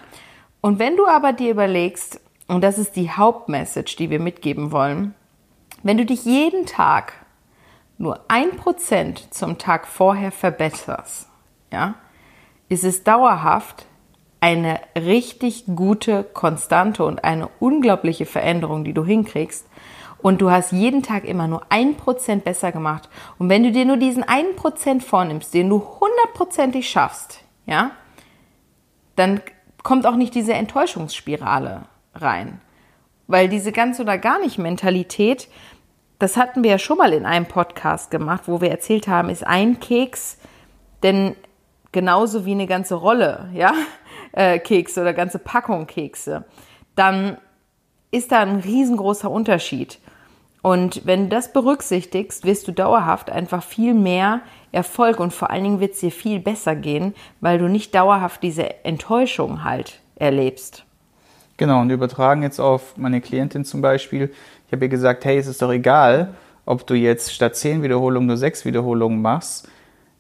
Und 0.63 0.79
wenn 0.79 0.97
du 0.97 1.07
aber 1.07 1.35
dir 1.35 1.51
überlegst, 1.51 2.19
und 2.47 2.65
das 2.65 2.79
ist 2.79 2.97
die 2.97 3.11
Hauptmessage, 3.11 3.97
die 3.99 4.09
wir 4.09 4.21
mitgeben 4.21 4.73
wollen, 4.73 5.15
wenn 5.85 5.97
du 5.97 6.05
dich 6.05 6.25
jeden 6.25 6.67
Tag 6.67 7.13
nur 7.97 8.25
ein 8.27 8.57
Prozent 8.57 9.33
zum 9.33 9.59
Tag 9.59 9.87
vorher 9.87 10.33
verbesserst, 10.33 11.29
ja, 11.73 11.95
ist 12.69 12.85
es 12.85 13.05
dauerhaft 13.05 13.87
eine 14.41 14.81
richtig 14.97 15.65
gute 15.75 16.25
Konstante 16.25 17.05
und 17.05 17.25
eine 17.25 17.49
unglaubliche 17.61 18.27
Veränderung, 18.27 18.85
die 18.85 18.93
du 18.93 19.05
hinkriegst. 19.05 19.67
Und 20.19 20.41
du 20.41 20.51
hast 20.51 20.73
jeden 20.73 21.03
Tag 21.03 21.25
immer 21.25 21.49
nur 21.49 21.63
ein 21.69 21.97
Prozent 21.97 22.45
besser 22.45 22.73
gemacht. 22.73 23.09
Und 23.39 23.49
wenn 23.49 23.63
du 23.63 23.73
dir 23.73 23.85
nur 23.85 23.97
diesen 23.97 24.23
einen 24.23 24.57
Prozent 24.57 25.05
vornimmst, 25.05 25.55
den 25.55 25.69
du 25.69 25.83
hundertprozentig 26.01 26.89
schaffst, 26.91 27.41
ja, 27.67 27.91
dann 29.17 29.41
kommt 29.83 30.07
auch 30.07 30.17
nicht 30.17 30.35
diese 30.35 30.55
Enttäuschungsspirale 30.55 31.83
rein. 32.15 32.61
Weil 33.27 33.49
diese 33.49 33.73
ganz 33.73 34.01
oder 34.01 34.19
gar 34.19 34.39
nicht 34.41 34.59
Mentalität, 34.59 35.49
das 36.25 36.39
hatten 36.39 36.65
wir 36.65 36.71
ja 36.71 36.79
schon 36.79 36.97
mal 36.97 37.13
in 37.13 37.27
einem 37.27 37.45
Podcast 37.45 38.11
gemacht, 38.11 38.45
wo 38.47 38.63
wir 38.63 38.71
erzählt 38.71 39.09
haben, 39.09 39.29
ist 39.29 39.47
ein 39.47 39.79
Keks 39.79 40.39
denn 41.03 41.37
genauso 41.93 42.47
wie 42.47 42.53
eine 42.53 42.67
ganze 42.67 42.95
Rolle, 42.95 43.51
ja? 43.53 43.75
äh, 44.33 44.59
Kekse 44.59 45.03
oder 45.03 45.13
ganze 45.13 45.39
Packung 45.39 45.87
Kekse, 45.87 46.45
dann 46.97 47.37
ist 48.11 48.33
da 48.33 48.41
ein 48.41 48.61
riesengroßer 48.61 49.31
Unterschied. 49.31 49.99
Und 50.63 51.05
wenn 51.05 51.25
du 51.25 51.29
das 51.29 51.53
berücksichtigst, 51.53 52.47
wirst 52.47 52.67
du 52.67 52.73
dauerhaft 52.73 53.29
einfach 53.29 53.63
viel 53.63 53.93
mehr 53.93 54.41
Erfolg 54.73 55.21
und 55.21 55.35
vor 55.35 55.51
allen 55.51 55.65
Dingen 55.65 55.81
wird 55.81 55.93
es 55.93 56.01
dir 56.01 56.11
viel 56.11 56.41
besser 56.41 56.75
gehen, 56.75 57.15
weil 57.43 57.59
du 57.59 57.69
nicht 57.69 57.95
dauerhaft 57.95 58.43
diese 58.43 58.83
Enttäuschung 58.87 59.63
halt 59.63 60.01
erlebst. 60.17 60.87
Genau, 61.59 61.83
und 61.83 61.91
übertragen 61.91 62.43
jetzt 62.43 62.59
auf 62.59 62.97
meine 62.97 63.21
Klientin 63.21 63.65
zum 63.65 63.83
Beispiel. 63.83 64.33
Ich 64.75 64.77
habe 64.77 64.87
ihr 64.87 64.91
gesagt, 64.91 65.25
hey, 65.25 65.39
es 65.39 65.47
ist 65.47 65.63
doch 65.63 65.71
egal, 65.71 66.35
ob 66.67 66.85
du 66.85 66.95
jetzt 66.95 67.33
statt 67.33 67.55
zehn 67.55 67.85
Wiederholungen 67.85 68.27
nur 68.27 68.37
sechs 68.37 68.65
Wiederholungen 68.65 69.23
machst. 69.23 69.69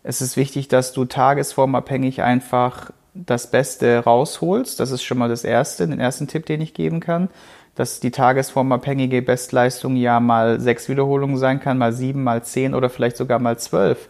Es 0.04 0.22
ist 0.22 0.36
wichtig, 0.36 0.68
dass 0.68 0.92
du 0.92 1.06
tagesformabhängig 1.06 2.22
einfach 2.22 2.92
das 3.14 3.50
Beste 3.50 3.98
rausholst. 3.98 4.78
Das 4.78 4.92
ist 4.92 5.02
schon 5.02 5.18
mal 5.18 5.28
das 5.28 5.42
Erste, 5.42 5.88
den 5.88 5.98
ersten 5.98 6.28
Tipp, 6.28 6.46
den 6.46 6.60
ich 6.60 6.72
geben 6.72 7.00
kann. 7.00 7.30
Dass 7.74 7.98
die 7.98 8.12
tagesformabhängige 8.12 9.22
Bestleistung 9.22 9.96
ja 9.96 10.20
mal 10.20 10.60
sechs 10.60 10.88
Wiederholungen 10.88 11.36
sein 11.36 11.58
kann, 11.58 11.76
mal 11.76 11.92
sieben, 11.92 12.22
mal 12.22 12.44
zehn 12.44 12.76
oder 12.76 12.90
vielleicht 12.90 13.16
sogar 13.16 13.40
mal 13.40 13.58
zwölf. 13.58 14.06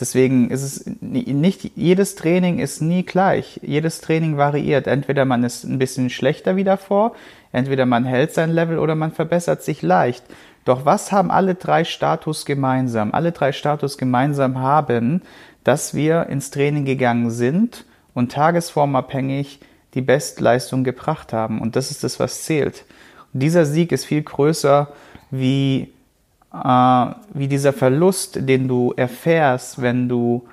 Deswegen 0.00 0.48
ist 0.48 0.62
es 0.62 0.86
nicht 1.02 1.72
jedes 1.76 2.14
Training 2.14 2.58
ist 2.58 2.80
nie 2.80 3.02
gleich. 3.02 3.60
Jedes 3.62 4.00
Training 4.00 4.38
variiert. 4.38 4.86
Entweder 4.86 5.26
man 5.26 5.44
ist 5.44 5.64
ein 5.64 5.78
bisschen 5.78 6.08
schlechter 6.08 6.56
wie 6.56 6.64
davor, 6.64 7.14
entweder 7.54 7.86
man 7.86 8.04
hält 8.04 8.32
sein 8.32 8.50
Level 8.50 8.78
oder 8.78 8.94
man 8.94 9.12
verbessert 9.12 9.62
sich 9.62 9.82
leicht. 9.82 10.24
Doch 10.64 10.84
was 10.84 11.12
haben 11.12 11.30
alle 11.30 11.54
drei 11.54 11.84
Status 11.84 12.44
gemeinsam? 12.44 13.12
Alle 13.12 13.32
drei 13.32 13.52
Status 13.52 13.98
gemeinsam 13.98 14.58
haben, 14.58 15.22
dass 15.62 15.94
wir 15.94 16.26
ins 16.26 16.50
Training 16.50 16.84
gegangen 16.84 17.30
sind 17.30 17.84
und 18.12 18.32
tagesformabhängig 18.32 19.60
die 19.94 20.00
Bestleistung 20.00 20.84
gebracht 20.84 21.32
haben. 21.32 21.60
Und 21.60 21.76
das 21.76 21.90
ist 21.90 22.02
das, 22.02 22.18
was 22.18 22.42
zählt. 22.42 22.84
Und 23.32 23.40
dieser 23.40 23.64
Sieg 23.66 23.92
ist 23.92 24.04
viel 24.04 24.22
größer 24.22 24.88
wie 25.30 25.92
äh, 26.52 27.06
wie 27.34 27.48
dieser 27.48 27.72
Verlust, 27.72 28.48
den 28.48 28.68
du 28.68 28.92
erfährst, 28.96 29.82
wenn 29.82 30.08
du 30.08 30.44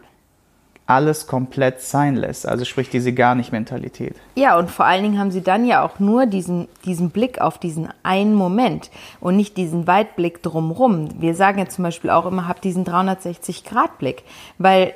alles 0.92 1.26
komplett 1.26 1.82
sein 1.82 2.16
lässt. 2.16 2.46
Also 2.46 2.66
sprich 2.66 2.90
diese 2.90 3.14
gar 3.14 3.34
nicht 3.34 3.52
Mentalität. 3.52 4.16
Ja, 4.36 4.60
und 4.60 4.70
vor 4.70 4.86
allen 4.86 5.04
Dingen 5.04 5.20
haben 5.20 5.32
sie 5.32 5.42
dann 5.42 5.66
ja 5.66 5.84
auch 5.84 6.00
nur 6.00 6.26
diesen, 6.26 6.68
diesen 6.86 7.12
Blick 7.12 7.40
auf 7.40 7.58
diesen 7.58 7.90
einen 8.04 8.36
Moment 8.36 8.92
und 9.22 9.38
nicht 9.38 9.56
diesen 9.56 9.88
Weitblick 9.88 10.44
drumrum. 10.44 11.10
Wir 11.22 11.34
sagen 11.34 11.60
ja 11.60 11.68
zum 11.68 11.84
Beispiel 11.84 12.10
auch 12.10 12.26
immer, 12.26 12.48
hab 12.48 12.62
diesen 12.62 12.86
360-Grad-Blick, 12.86 14.24
weil 14.58 14.94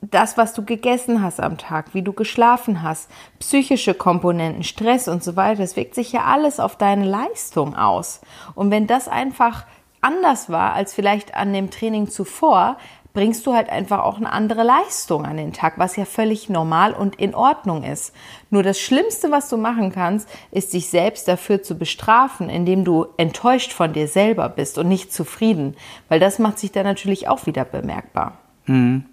das, 0.00 0.36
was 0.36 0.54
du 0.54 0.64
gegessen 0.64 1.22
hast 1.22 1.40
am 1.40 1.58
Tag, 1.58 1.94
wie 1.94 2.02
du 2.02 2.12
geschlafen 2.12 2.82
hast, 2.82 3.10
psychische 3.38 3.94
Komponenten, 3.94 4.62
Stress 4.62 5.08
und 5.08 5.22
so 5.22 5.36
weiter, 5.36 5.62
das 5.62 5.76
wirkt 5.76 5.94
sich 5.94 6.12
ja 6.12 6.24
alles 6.24 6.60
auf 6.60 6.76
deine 6.76 7.04
Leistung 7.04 7.76
aus. 7.76 8.20
Und 8.54 8.70
wenn 8.70 8.86
das 8.86 9.08
einfach 9.08 9.64
anders 10.00 10.50
war 10.50 10.74
als 10.74 10.94
vielleicht 10.94 11.34
an 11.34 11.52
dem 11.52 11.70
Training 11.70 12.08
zuvor, 12.08 12.76
bringst 13.14 13.46
du 13.46 13.54
halt 13.54 13.70
einfach 13.70 14.00
auch 14.00 14.16
eine 14.16 14.32
andere 14.32 14.64
Leistung 14.64 15.24
an 15.24 15.36
den 15.36 15.52
Tag, 15.52 15.78
was 15.78 15.94
ja 15.94 16.04
völlig 16.04 16.50
normal 16.50 16.92
und 16.92 17.14
in 17.14 17.34
Ordnung 17.34 17.84
ist. 17.84 18.12
Nur 18.50 18.64
das 18.64 18.80
Schlimmste, 18.80 19.30
was 19.30 19.48
du 19.48 19.56
machen 19.56 19.92
kannst, 19.92 20.28
ist 20.50 20.74
dich 20.74 20.90
selbst 20.90 21.28
dafür 21.28 21.62
zu 21.62 21.78
bestrafen, 21.78 22.50
indem 22.50 22.84
du 22.84 23.06
enttäuscht 23.16 23.72
von 23.72 23.92
dir 23.92 24.08
selber 24.08 24.48
bist 24.48 24.78
und 24.78 24.88
nicht 24.88 25.12
zufrieden, 25.12 25.76
weil 26.08 26.18
das 26.18 26.40
macht 26.40 26.58
sich 26.58 26.72
dann 26.72 26.84
natürlich 26.84 27.28
auch 27.28 27.46
wieder 27.46 27.64
bemerkbar. 27.64 28.38
Mhm. 28.66 29.04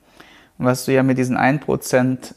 Und 0.57 0.65
was 0.65 0.85
du 0.85 0.93
ja 0.93 1.03
mit 1.03 1.19
diesen 1.19 1.37
1% 1.37 2.33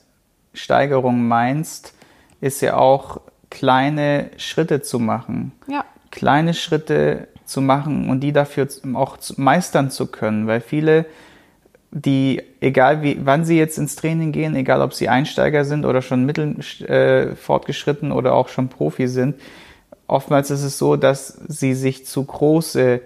Steigerung 0.53 1.27
meinst, 1.27 1.95
ist 2.43 2.61
ja 2.61 2.77
auch 2.77 3.23
kleine 3.49 4.31
Schritte 4.37 4.83
zu 4.83 4.99
machen. 4.99 5.53
Ja. 5.67 5.85
Kleine 6.11 6.53
Schritte 6.53 7.29
zu 7.47 7.63
machen 7.63 8.11
und 8.11 8.21
die 8.21 8.33
dafür 8.33 8.69
auch 8.95 9.17
meistern 9.37 9.91
zu 9.91 10.07
können, 10.07 10.47
weil 10.47 10.61
viele, 10.61 11.07
die, 11.97 12.43
egal 12.61 13.03
wie, 13.03 13.21
wann 13.25 13.45
sie 13.45 13.57
jetzt 13.57 13.79
ins 13.79 13.95
Training 13.95 14.33
gehen, 14.33 14.57
egal 14.57 14.83
ob 14.83 14.93
sie 14.93 15.09
Einsteiger 15.09 15.65
sind 15.65 15.85
oder 15.85 16.03
schon 16.03 16.27
mittel 16.27 16.59
äh, 16.89 17.37
fortgeschritten 17.37 18.11
oder 18.11 18.35
auch 18.35 18.49
schon 18.49 18.69
Profi 18.69 19.07
sind, 19.07 19.37
oftmals 20.09 20.51
ist 20.51 20.65
es 20.65 20.77
so, 20.77 20.97
dass 20.97 21.41
sie 21.47 21.75
sich 21.75 22.05
zu 22.05 22.25
große 22.25 23.01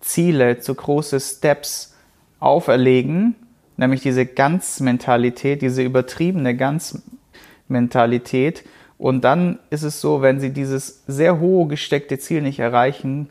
Ziele, 0.00 0.58
zu 0.58 0.74
große 0.74 1.20
Steps 1.20 1.94
auferlegen, 2.40 3.36
nämlich 3.76 4.02
diese 4.02 4.26
Ganzmentalität, 4.26 5.62
diese 5.62 5.82
übertriebene 5.82 6.56
Ganzmentalität. 6.56 8.64
Und 8.98 9.22
dann 9.22 9.60
ist 9.70 9.84
es 9.84 10.00
so, 10.00 10.22
wenn 10.22 10.40
sie 10.40 10.50
dieses 10.50 11.04
sehr 11.06 11.38
hohe 11.38 11.68
gesteckte 11.68 12.18
Ziel 12.18 12.42
nicht 12.42 12.58
erreichen, 12.58 13.28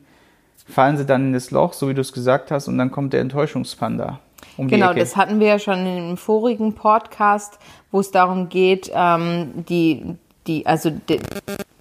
fallen 0.65 0.97
sie 0.97 1.05
dann 1.05 1.27
in 1.27 1.33
das 1.33 1.51
Loch, 1.51 1.73
so 1.73 1.89
wie 1.89 1.93
du 1.93 1.99
es 1.99 2.13
gesagt 2.13 2.51
hast, 2.51 2.69
und 2.69 2.77
dann 2.77 2.89
kommt 2.89 3.11
der 3.11 3.19
Enttäuschungspanda. 3.19 4.21
Um 4.57 4.67
genau, 4.67 4.93
das 4.93 5.15
hatten 5.15 5.39
wir 5.39 5.47
ja 5.47 5.59
schon 5.59 5.85
dem 5.85 6.17
vorigen 6.17 6.73
Podcast, 6.73 7.59
wo 7.91 7.99
es 7.99 8.11
darum 8.11 8.49
geht, 8.49 8.91
ähm, 8.93 9.65
die, 9.67 10.15
die, 10.47 10.65
also 10.65 10.89
de, 10.89 11.19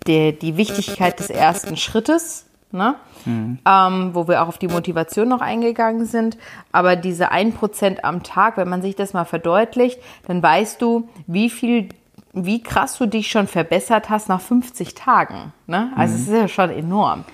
de, 0.06 0.32
die 0.32 0.56
Wichtigkeit 0.56 1.18
des 1.18 1.30
ersten 1.30 1.76
Schrittes, 1.76 2.46
ne? 2.70 2.96
Mhm. 3.24 3.58
Ähm, 3.64 4.10
wo 4.14 4.26
wir 4.26 4.42
auch 4.42 4.48
auf 4.48 4.58
die 4.58 4.68
Motivation 4.68 5.28
noch 5.28 5.40
eingegangen 5.40 6.06
sind. 6.06 6.36
Aber 6.72 6.96
diese 6.96 7.30
1% 7.30 8.00
am 8.02 8.22
Tag, 8.22 8.56
wenn 8.56 8.68
man 8.68 8.82
sich 8.82 8.96
das 8.96 9.12
mal 9.12 9.24
verdeutlicht, 9.24 10.00
dann 10.26 10.42
weißt 10.42 10.82
du, 10.82 11.08
wie 11.26 11.50
viel 11.50 11.88
wie 12.34 12.62
krass 12.62 12.96
du 12.96 13.06
dich 13.06 13.30
schon 13.30 13.46
verbessert 13.46 14.08
hast 14.08 14.28
nach 14.28 14.40
50 14.40 14.94
Tagen. 14.94 15.52
Ne? 15.66 15.92
Also 15.96 16.14
mhm. 16.14 16.20
es 16.20 16.28
ist 16.28 16.34
ja 16.34 16.48
schon 16.48 16.70
enorm. 16.70 17.24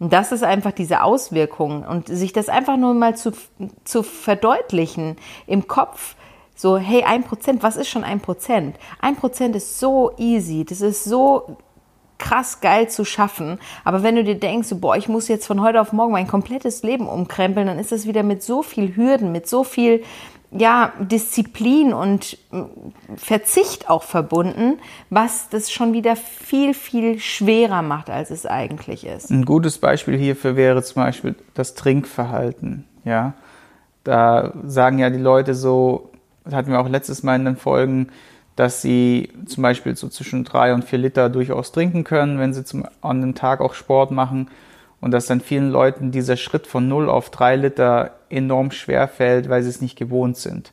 Und 0.00 0.12
das 0.12 0.32
ist 0.32 0.44
einfach 0.44 0.72
diese 0.72 1.02
Auswirkung 1.02 1.84
und 1.84 2.08
sich 2.08 2.32
das 2.32 2.48
einfach 2.48 2.76
nur 2.76 2.94
mal 2.94 3.16
zu, 3.16 3.32
zu 3.84 4.02
verdeutlichen 4.02 5.16
im 5.46 5.66
Kopf. 5.66 6.14
So, 6.54 6.76
hey, 6.76 7.04
ein 7.04 7.24
Prozent, 7.24 7.62
was 7.62 7.76
ist 7.76 7.88
schon 7.88 8.04
ein 8.04 8.20
Prozent? 8.20 8.76
Ein 9.00 9.16
Prozent 9.16 9.56
ist 9.56 9.78
so 9.78 10.12
easy, 10.18 10.64
das 10.64 10.80
ist 10.80 11.04
so 11.04 11.56
krass 12.18 12.60
geil 12.60 12.88
zu 12.88 13.04
schaffen. 13.04 13.58
Aber 13.84 14.02
wenn 14.02 14.16
du 14.16 14.24
dir 14.24 14.34
denkst, 14.34 14.68
boah, 14.80 14.96
ich 14.96 15.08
muss 15.08 15.28
jetzt 15.28 15.46
von 15.46 15.62
heute 15.62 15.80
auf 15.80 15.92
morgen 15.92 16.12
mein 16.12 16.26
komplettes 16.26 16.82
Leben 16.82 17.08
umkrempeln, 17.08 17.66
dann 17.66 17.78
ist 17.78 17.92
das 17.92 18.06
wieder 18.06 18.24
mit 18.24 18.42
so 18.42 18.62
viel 18.62 18.96
Hürden, 18.96 19.32
mit 19.32 19.48
so 19.48 19.64
viel 19.64 20.02
ja, 20.50 20.92
Disziplin 20.98 21.92
und 21.92 22.38
äh, 22.52 22.62
Verzicht 23.16 23.90
auch 23.90 24.02
verbunden, 24.02 24.78
was 25.10 25.48
das 25.50 25.70
schon 25.70 25.92
wieder 25.92 26.16
viel, 26.16 26.74
viel 26.74 27.18
schwerer 27.18 27.82
macht, 27.82 28.08
als 28.08 28.30
es 28.30 28.46
eigentlich 28.46 29.06
ist. 29.06 29.30
Ein 29.30 29.44
gutes 29.44 29.78
Beispiel 29.78 30.16
hierfür 30.16 30.56
wäre 30.56 30.82
zum 30.82 31.02
Beispiel 31.02 31.34
das 31.54 31.74
Trinkverhalten. 31.74 32.84
Ja, 33.04 33.34
da 34.04 34.52
sagen 34.64 34.98
ja 34.98 35.10
die 35.10 35.18
Leute 35.18 35.54
so, 35.54 36.10
hatten 36.50 36.70
wir 36.70 36.80
auch 36.80 36.88
letztes 36.88 37.22
Mal 37.22 37.36
in 37.36 37.44
den 37.44 37.56
Folgen, 37.56 38.08
dass 38.56 38.82
sie 38.82 39.30
zum 39.46 39.62
Beispiel 39.62 39.96
so 39.96 40.08
zwischen 40.08 40.44
drei 40.44 40.72
und 40.72 40.84
vier 40.84 40.98
Liter 40.98 41.28
durchaus 41.28 41.72
trinken 41.72 42.04
können, 42.04 42.38
wenn 42.38 42.54
sie 42.54 42.64
zum, 42.64 42.86
an 43.02 43.20
dem 43.20 43.34
Tag 43.34 43.60
auch 43.60 43.74
Sport 43.74 44.10
machen 44.10 44.48
und 45.00 45.12
dass 45.12 45.26
dann 45.26 45.40
vielen 45.40 45.70
Leuten 45.70 46.10
dieser 46.10 46.36
Schritt 46.36 46.66
von 46.66 46.88
0 46.88 47.08
auf 47.08 47.30
3 47.30 47.56
Liter 47.56 48.12
enorm 48.30 48.70
schwer 48.70 49.08
fällt, 49.08 49.48
weil 49.48 49.62
sie 49.62 49.70
es 49.70 49.80
nicht 49.80 49.96
gewohnt 49.96 50.36
sind. 50.36 50.72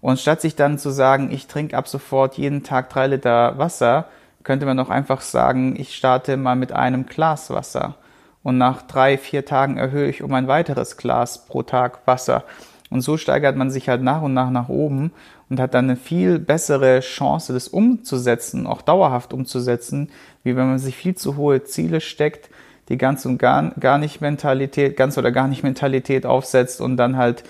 Und 0.00 0.20
statt 0.20 0.40
sich 0.40 0.56
dann 0.56 0.78
zu 0.78 0.90
sagen, 0.90 1.30
ich 1.32 1.46
trinke 1.46 1.76
ab 1.76 1.88
sofort 1.88 2.36
jeden 2.36 2.62
Tag 2.62 2.90
3 2.90 3.06
Liter 3.08 3.58
Wasser, 3.58 4.06
könnte 4.44 4.66
man 4.66 4.78
auch 4.78 4.90
einfach 4.90 5.22
sagen, 5.22 5.74
ich 5.76 5.96
starte 5.96 6.36
mal 6.36 6.54
mit 6.54 6.72
einem 6.72 7.06
Glas 7.06 7.50
Wasser. 7.50 7.96
Und 8.44 8.58
nach 8.58 8.82
drei, 8.82 9.18
vier 9.18 9.44
Tagen 9.44 9.76
erhöhe 9.76 10.08
ich 10.08 10.22
um 10.22 10.32
ein 10.32 10.46
weiteres 10.46 10.96
Glas 10.96 11.46
pro 11.46 11.64
Tag 11.64 12.06
Wasser. 12.06 12.44
Und 12.90 13.00
so 13.00 13.16
steigert 13.16 13.56
man 13.56 13.72
sich 13.72 13.88
halt 13.88 14.02
nach 14.02 14.22
und 14.22 14.34
nach 14.34 14.50
nach 14.50 14.68
oben 14.68 15.10
und 15.50 15.58
hat 15.58 15.74
dann 15.74 15.86
eine 15.86 15.96
viel 15.96 16.38
bessere 16.38 17.00
Chance, 17.00 17.52
das 17.52 17.66
umzusetzen, 17.66 18.68
auch 18.68 18.82
dauerhaft 18.82 19.32
umzusetzen, 19.32 20.10
wie 20.44 20.54
wenn 20.54 20.68
man 20.68 20.78
sich 20.78 20.96
viel 20.96 21.16
zu 21.16 21.36
hohe 21.36 21.64
Ziele 21.64 22.00
steckt, 22.00 22.48
die 22.88 22.98
ganz 22.98 23.24
und 23.26 23.38
gar, 23.38 23.70
gar 23.80 23.98
nicht 23.98 24.20
Mentalität, 24.20 24.96
ganz 24.96 25.18
oder 25.18 25.32
gar 25.32 25.48
nicht 25.48 25.62
Mentalität 25.62 26.26
aufsetzt 26.26 26.80
und 26.80 26.96
dann 26.96 27.16
halt 27.16 27.44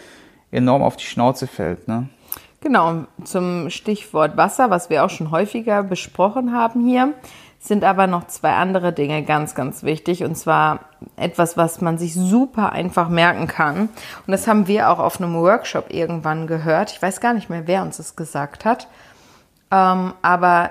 enorm 0.50 0.82
auf 0.82 0.96
die 0.96 1.04
Schnauze 1.04 1.46
fällt. 1.46 1.88
Ne? 1.88 2.08
Genau, 2.60 3.04
zum 3.24 3.70
Stichwort 3.70 4.36
Wasser, 4.36 4.70
was 4.70 4.90
wir 4.90 5.04
auch 5.04 5.10
schon 5.10 5.30
häufiger 5.30 5.82
besprochen 5.82 6.52
haben 6.52 6.86
hier, 6.86 7.12
sind 7.60 7.84
aber 7.84 8.06
noch 8.06 8.26
zwei 8.26 8.52
andere 8.52 8.92
Dinge 8.92 9.22
ganz, 9.24 9.54
ganz 9.54 9.82
wichtig. 9.82 10.24
Und 10.24 10.36
zwar 10.36 10.80
etwas, 11.16 11.56
was 11.56 11.80
man 11.80 11.98
sich 11.98 12.14
super 12.14 12.72
einfach 12.72 13.08
merken 13.08 13.46
kann. 13.46 13.88
Und 14.26 14.32
das 14.32 14.46
haben 14.46 14.66
wir 14.68 14.90
auch 14.90 14.98
auf 14.98 15.20
einem 15.20 15.34
Workshop 15.34 15.92
irgendwann 15.92 16.46
gehört. 16.46 16.92
Ich 16.92 17.02
weiß 17.02 17.20
gar 17.20 17.34
nicht 17.34 17.50
mehr, 17.50 17.66
wer 17.66 17.82
uns 17.82 17.98
das 17.98 18.16
gesagt 18.16 18.64
hat. 18.64 18.88
Ähm, 19.70 20.14
aber 20.22 20.70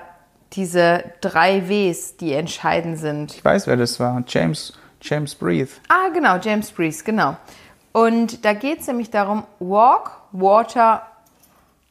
diese 0.56 1.04
drei 1.20 1.68
Ws, 1.68 2.16
die 2.16 2.32
entscheidend 2.32 2.98
sind. 2.98 3.34
Ich 3.34 3.44
weiß, 3.44 3.66
wer 3.66 3.76
das 3.76 4.00
war. 4.00 4.24
James, 4.26 4.72
James 5.00 5.34
Breathe. 5.34 5.70
Ah, 5.88 6.08
genau, 6.12 6.36
James 6.38 6.70
Breathe, 6.70 6.96
genau. 7.04 7.36
Und 7.92 8.44
da 8.44 8.52
geht 8.52 8.80
es 8.80 8.86
nämlich 8.86 9.10
darum, 9.10 9.44
Walk, 9.58 10.10
Water, 10.32 11.02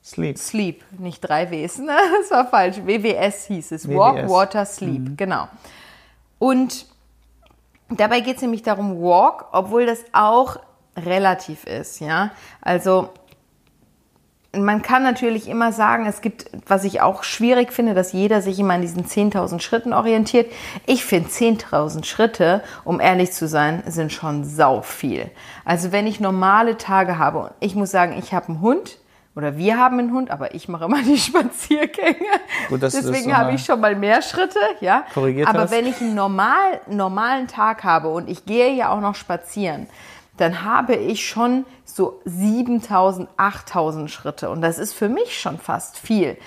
Sleep. 0.04 0.38
Sleep. 0.38 0.84
Nicht 1.00 1.22
drei 1.22 1.50
Ws, 1.50 1.80
ne? 1.80 1.98
das 2.22 2.30
war 2.30 2.48
falsch. 2.48 2.78
WWS 2.78 3.46
hieß 3.48 3.72
es. 3.72 3.88
WWS. 3.88 3.98
Walk, 3.98 4.30
Water, 4.30 4.66
Sleep, 4.66 5.10
mhm. 5.10 5.18
genau. 5.18 5.48
Und 6.38 6.86
dabei 7.90 8.20
geht 8.20 8.36
es 8.36 8.42
nämlich 8.44 8.62
darum, 8.62 9.02
Walk, 9.02 9.46
obwohl 9.52 9.88
das 9.88 10.00
auch 10.12 10.58
relativ 10.96 11.66
ist, 11.66 12.00
ja. 12.02 12.32
Also 12.62 13.10
man 14.64 14.82
kann 14.82 15.04
natürlich 15.04 15.48
immer 15.50 15.72
sagen, 15.72 16.06
es 16.06 16.22
gibt, 16.22 16.46
was 16.68 16.84
ich 16.84 17.02
auch 17.02 17.24
schwierig 17.24 17.74
finde, 17.74 17.94
dass 17.94 18.14
jeder 18.14 18.42
sich 18.42 18.60
immer 18.60 18.76
an 18.76 18.82
diesen 18.82 19.06
10.000 19.06 19.60
Schritten 19.60 19.94
orientiert. 19.94 20.52
Ich 20.86 21.04
finde 21.04 21.30
10.000 21.30 22.06
Schritte, 22.06 22.62
um 22.84 23.00
ehrlich 23.00 23.32
zu 23.32 23.48
sein, 23.48 23.84
sind 23.88 24.12
schon 24.12 24.44
sau 24.44 24.82
viel. 24.82 25.30
Also 25.64 25.92
wenn 25.92 26.08
ich 26.08 26.20
normale 26.20 26.78
Tage 26.78 27.18
habe 27.18 27.40
und 27.40 27.52
ich 27.60 27.76
muss 27.76 27.92
sagen, 27.92 28.16
ich 28.18 28.34
habe 28.34 28.50
einen 28.50 28.62
Hund, 28.62 29.00
oder 29.36 29.58
wir 29.58 29.78
haben 29.78 30.00
einen 30.00 30.14
Hund, 30.14 30.32
aber 30.32 30.56
ich 30.56 30.70
mache 30.70 30.86
immer 30.86 31.02
die 31.04 31.18
Spaziergänge. 31.18 32.26
Gut, 32.70 32.82
Deswegen 32.82 33.36
habe 33.36 33.54
ich 33.54 33.66
schon 33.66 33.82
mal 33.82 33.96
mehr 33.96 34.22
Schritte, 34.22 34.60
ja. 34.80 35.04
Korrigiert 35.14 35.50
aber 35.50 35.64
hast. 35.64 35.72
wenn 35.72 35.86
ich 35.86 36.00
einen 36.00 36.16
normal, 36.16 36.80
normalen 36.88 37.48
Tag 37.48 37.84
habe 37.84 38.08
und 38.08 38.30
ich 38.30 38.46
gehe 38.46 38.74
ja 38.74 38.90
auch 38.90 39.02
noch 39.02 39.16
spazieren, 39.16 39.88
dann 40.38 40.64
habe 40.64 40.96
ich 40.96 41.28
schon 41.28 41.66
so 41.84 42.22
7000, 42.26 43.30
8000 43.38 44.12
Schritte. 44.12 44.50
Und 44.50 44.62
das 44.62 44.80
ist 44.80 44.94
für 44.94 45.10
mich 45.10 45.40
schon 45.40 45.58
fast 45.58 45.98
viel. 45.98 46.38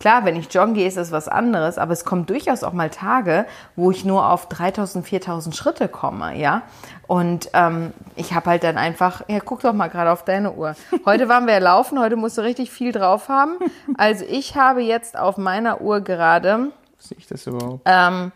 Klar, 0.00 0.24
wenn 0.24 0.36
ich 0.36 0.52
joggen 0.54 0.74
gehe, 0.74 0.86
ist 0.86 0.96
das 0.96 1.10
was 1.10 1.26
anderes, 1.26 1.76
aber 1.76 1.92
es 1.92 2.04
kommt 2.04 2.30
durchaus 2.30 2.62
auch 2.62 2.72
mal 2.72 2.88
Tage, 2.88 3.46
wo 3.74 3.90
ich 3.90 4.04
nur 4.04 4.30
auf 4.30 4.48
3000, 4.48 5.04
4000 5.04 5.56
Schritte 5.56 5.88
komme, 5.88 6.38
ja. 6.38 6.62
Und 7.08 7.50
ähm, 7.52 7.92
ich 8.14 8.32
habe 8.32 8.50
halt 8.50 8.62
dann 8.62 8.78
einfach, 8.78 9.22
ja, 9.26 9.40
guck 9.40 9.60
doch 9.60 9.72
mal 9.72 9.88
gerade 9.88 10.12
auf 10.12 10.24
deine 10.24 10.52
Uhr. 10.52 10.76
Heute 11.04 11.28
waren 11.28 11.46
wir 11.46 11.54
ja 11.54 11.58
laufen, 11.58 11.98
heute 11.98 12.14
musst 12.14 12.38
du 12.38 12.42
richtig 12.42 12.70
viel 12.70 12.92
drauf 12.92 13.28
haben. 13.28 13.56
Also 13.96 14.24
ich 14.28 14.54
habe 14.54 14.82
jetzt 14.82 15.18
auf 15.18 15.36
meiner 15.36 15.80
Uhr 15.80 16.00
gerade. 16.00 16.70
Sehe 16.98 17.18
ich 17.18 17.26
das 17.26 17.46
überhaupt? 17.48 17.82
Ähm, 17.84 18.30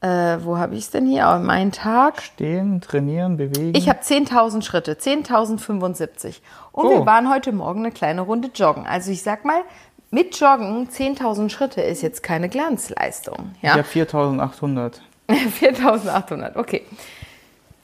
äh, 0.00 0.38
wo 0.44 0.58
habe 0.58 0.74
ich 0.74 0.80
es 0.80 0.90
denn 0.90 1.06
hier? 1.06 1.28
Auf 1.28 1.42
meinen 1.42 1.72
Tag. 1.72 2.22
Stehen, 2.22 2.80
trainieren, 2.80 3.36
bewegen. 3.36 3.76
Ich 3.76 3.88
habe 3.88 4.00
10.000 4.00 4.62
Schritte, 4.62 4.94
10.075. 4.94 6.36
Und 6.72 6.86
oh. 6.86 6.90
wir 6.90 7.06
waren 7.06 7.28
heute 7.28 7.52
Morgen 7.52 7.80
eine 7.80 7.90
kleine 7.90 8.20
Runde 8.20 8.50
joggen. 8.54 8.86
Also 8.86 9.10
ich 9.10 9.22
sag 9.22 9.44
mal, 9.44 9.62
mit 10.10 10.38
Joggen 10.38 10.88
10.000 10.88 11.50
Schritte 11.50 11.82
ist 11.82 12.02
jetzt 12.02 12.22
keine 12.22 12.48
Glanzleistung. 12.48 13.52
Ja? 13.60 13.72
Ich 13.72 13.78
habe 13.78 13.88
4.800. 13.88 15.00
4.800, 15.28 16.56
okay. 16.56 16.86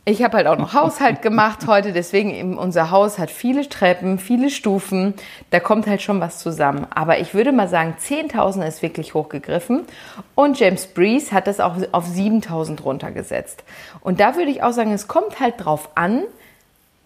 Ich 0.07 0.23
habe 0.23 0.37
halt 0.37 0.47
auch 0.47 0.59
noch 0.59 0.75
Haushalt 0.75 1.23
gemacht 1.23 1.61
heute, 1.67 1.93
deswegen 1.93 2.59
unser 2.59 2.91
Haus 2.91 3.19
hat 3.19 3.31
viele 3.31 3.67
Treppen, 3.67 4.19
viele 4.19 4.51
Stufen. 4.51 5.15
Da 5.49 5.61
kommt 5.61 5.87
halt 5.87 6.03
schon 6.03 6.21
was 6.21 6.41
zusammen. 6.41 6.87
Aber 6.95 7.21
ich 7.21 7.33
würde 7.33 7.53
mal 7.53 7.69
sagen, 7.69 7.97
10.000 7.99 8.67
ist 8.69 8.83
wirklich 8.83 9.15
hochgegriffen. 9.15 9.87
Und 10.35 10.61
James 10.61 10.87
Breeze 10.89 11.33
hat 11.33 11.47
das 11.47 11.59
auch 11.59 11.77
auf 11.93 12.07
7.000 12.07 12.83
runtergesetzt. 12.83 13.65
Und 14.03 14.21
da 14.21 14.37
würde 14.37 14.51
ich 14.51 14.63
auch 14.63 14.73
sagen, 14.73 14.93
es 14.93 15.09
kommt 15.09 15.41
halt 15.41 15.65
drauf 15.65 15.89
an, 15.95 16.25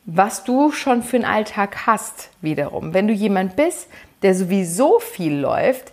was 0.05 0.43
du 0.43 0.73
schon 0.73 1.05
für 1.05 1.19
einen 1.19 1.25
Alltag 1.25 1.87
hast, 1.87 2.31
wiederum. 2.41 2.95
Wenn 2.95 3.07
du 3.07 3.13
jemand 3.13 3.55
bist, 3.55 3.87
der 4.23 4.35
sowieso 4.35 4.99
viel 4.99 5.39
läuft, 5.39 5.93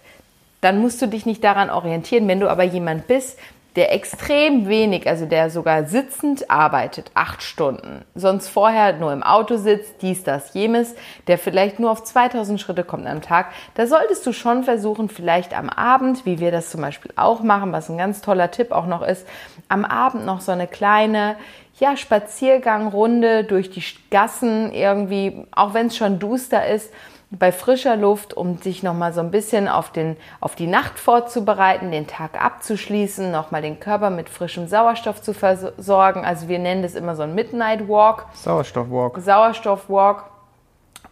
dann 0.62 0.81
musst 0.81 1.03
du 1.03 1.07
dich 1.07 1.27
nicht 1.27 1.43
daran 1.43 1.69
orientieren. 1.69 2.27
Wenn 2.27 2.39
du 2.39 2.50
aber 2.50 2.63
jemand 2.63 3.05
bist, 3.05 3.38
der 3.75 3.94
extrem 3.94 4.67
wenig, 4.67 5.08
also 5.08 5.25
der 5.25 5.50
sogar 5.50 5.86
sitzend 5.86 6.50
arbeitet, 6.50 7.12
acht 7.13 7.44
Stunden, 7.44 8.05
sonst 8.15 8.48
vorher 8.48 8.94
nur 8.94 9.12
im 9.12 9.22
Auto 9.22 9.58
sitzt, 9.58 10.01
dies, 10.01 10.24
das, 10.24 10.53
jenes, 10.53 10.96
der 11.27 11.38
vielleicht 11.38 11.79
nur 11.79 11.91
auf 11.91 12.03
2000 12.03 12.60
Schritte 12.60 12.84
kommt 12.84 13.05
am 13.05 13.22
Tag, 13.22 13.48
da 13.74 13.86
solltest 13.86 14.25
du 14.25 14.32
schon 14.32 14.63
versuchen, 14.63 15.10
vielleicht 15.10 15.58
am 15.58 15.70
Abend, 15.70 16.25
wie 16.25 16.39
wir 16.39 16.51
das 16.51 16.70
zum 16.70 16.82
Beispiel 16.82 17.12
auch 17.17 17.44
machen, 17.44 17.74
was 17.74 17.89
ein 17.89 17.98
ganz 17.98 18.22
toller 18.22 18.51
Tipp 18.51 18.72
auch 18.72 18.88
noch 18.88 19.01
ist, 19.01 19.27
am 19.67 19.84
Abend 19.84 20.25
noch 20.25 20.39
so 20.39 20.53
eine 20.53 20.67
kleine, 20.67 21.36
ja, 21.77 21.98
Spaziergangrunde 21.98 23.44
durch 23.44 23.70
die 23.70 23.84
Gassen 24.10 24.72
irgendwie, 24.72 25.46
auch 25.51 25.74
wenn 25.74 25.88
es 25.88 25.98
schon 25.98 26.20
duster 26.20 26.65
ist, 26.67 26.91
bei 27.32 27.51
frischer 27.51 27.96
Luft, 27.96 28.34
um 28.34 28.58
sich 28.58 28.84
nochmal 28.84 29.13
so 29.13 29.20
ein 29.20 29.32
bisschen 29.32 29.67
auf, 29.67 29.91
den, 29.91 30.15
auf 30.39 30.55
die 30.55 30.67
Nacht 30.67 31.00
vorzubereiten, 31.00 31.91
den 31.91 32.08
Tag 32.08 32.41
abzuschließen, 32.41 33.32
nochmal 33.32 33.62
den 33.62 33.79
Körper 33.79 34.10
mit 34.10 34.29
frischem 34.29 34.67
Sauerstoff 34.67 35.22
zu 35.22 35.34
versorgen. 35.34 36.24
Also 36.24 36.48
wir 36.48 36.60
nennen 36.60 36.84
das 36.84 36.96
immer 36.96 37.15
so 37.15 37.24
ein 37.24 37.36
Midnight 37.36 37.88
Walk. 37.88 38.25
Sauerstoffwalk. 38.34 39.20
Sauerstoffwalk. 39.20 40.24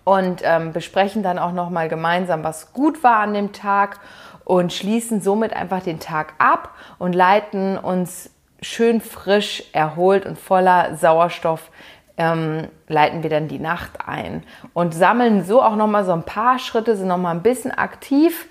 Und 0.05 0.41
ähm, 0.43 0.73
besprechen 0.73 1.23
dann 1.23 1.39
auch 1.39 1.53
nochmal 1.53 1.87
gemeinsam, 1.87 2.43
was 2.43 2.73
gut 2.73 3.03
war 3.03 3.17
an 3.17 3.33
dem 3.33 3.53
Tag 3.53 4.01
und 4.43 4.73
schließen 4.73 5.21
somit 5.21 5.53
einfach 5.53 5.81
den 5.81 6.01
Tag 6.01 6.33
ab 6.39 6.71
und 6.99 7.13
leiten 7.13 7.77
uns 7.77 8.29
schön 8.61 9.01
frisch, 9.01 9.63
erholt 9.71 10.25
und 10.25 10.37
voller 10.37 10.95
Sauerstoff 10.97 11.69
ähm, 12.17 12.67
leiten 12.87 13.23
wir 13.23 13.29
dann 13.29 13.47
die 13.47 13.59
Nacht 13.59 13.91
ein 14.05 14.43
und 14.73 14.93
sammeln 14.93 15.43
so 15.43 15.61
auch 15.61 15.75
nochmal 15.75 16.05
so 16.05 16.11
ein 16.11 16.23
paar 16.23 16.59
Schritte, 16.59 16.95
sind 16.95 17.07
nochmal 17.07 17.35
ein 17.35 17.41
bisschen 17.41 17.71
aktiv, 17.71 18.47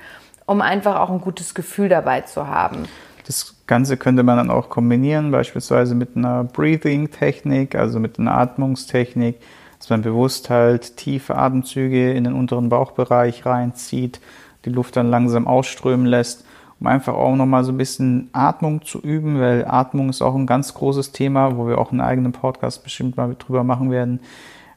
um 0.46 0.60
einfach 0.60 0.98
auch 0.98 1.10
ein 1.10 1.20
gutes 1.20 1.54
Gefühl 1.54 1.88
dabei 1.88 2.22
zu 2.22 2.46
haben. 2.46 2.86
Das 3.26 3.54
Ganze 3.66 3.96
könnte 3.96 4.24
man 4.24 4.36
dann 4.36 4.50
auch 4.50 4.68
kombinieren, 4.68 5.30
beispielsweise 5.30 5.94
mit 5.94 6.16
einer 6.16 6.44
Breathing-Technik, 6.44 7.76
also 7.76 8.00
mit 8.00 8.18
einer 8.18 8.36
Atmungstechnik, 8.36 9.36
dass 9.78 9.90
man 9.90 10.02
bewusst 10.02 10.50
halt 10.50 10.96
tiefe 10.96 11.36
Atemzüge 11.36 12.12
in 12.12 12.24
den 12.24 12.34
unteren 12.34 12.68
Bauchbereich 12.68 13.46
reinzieht, 13.46 14.20
die 14.64 14.70
Luft 14.70 14.96
dann 14.96 15.08
langsam 15.08 15.46
ausströmen 15.46 16.06
lässt 16.06 16.44
um 16.82 16.88
einfach 16.88 17.14
auch 17.14 17.36
nochmal 17.36 17.62
so 17.62 17.70
ein 17.70 17.78
bisschen 17.78 18.28
Atmung 18.32 18.82
zu 18.82 18.98
üben, 19.00 19.38
weil 19.38 19.64
Atmung 19.64 20.08
ist 20.08 20.20
auch 20.20 20.34
ein 20.34 20.48
ganz 20.48 20.74
großes 20.74 21.12
Thema, 21.12 21.56
wo 21.56 21.68
wir 21.68 21.78
auch 21.78 21.92
einen 21.92 22.00
eigenen 22.00 22.32
Podcast 22.32 22.82
bestimmt 22.82 23.16
mal 23.16 23.36
drüber 23.38 23.62
machen 23.62 23.92
werden, 23.92 24.18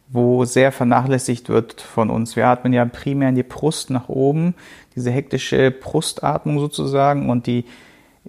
wo 0.08 0.46
sehr 0.46 0.72
vernachlässigt 0.72 1.50
wird 1.50 1.82
von 1.82 2.12
uns. 2.12 2.36
Wir 2.36 2.46
atmen 2.46 2.74
ja 2.74 2.86
primär 2.86 3.30
in 3.30 3.36
die 3.36 3.42
Brust 3.42 3.90
nach 3.90 4.08
oben, 4.08 4.54
diese 4.96 5.10
hektische 5.10 5.72
Brustatmung 5.72 6.60
sozusagen 6.60 7.32
und 7.32 7.48
die 7.48 7.66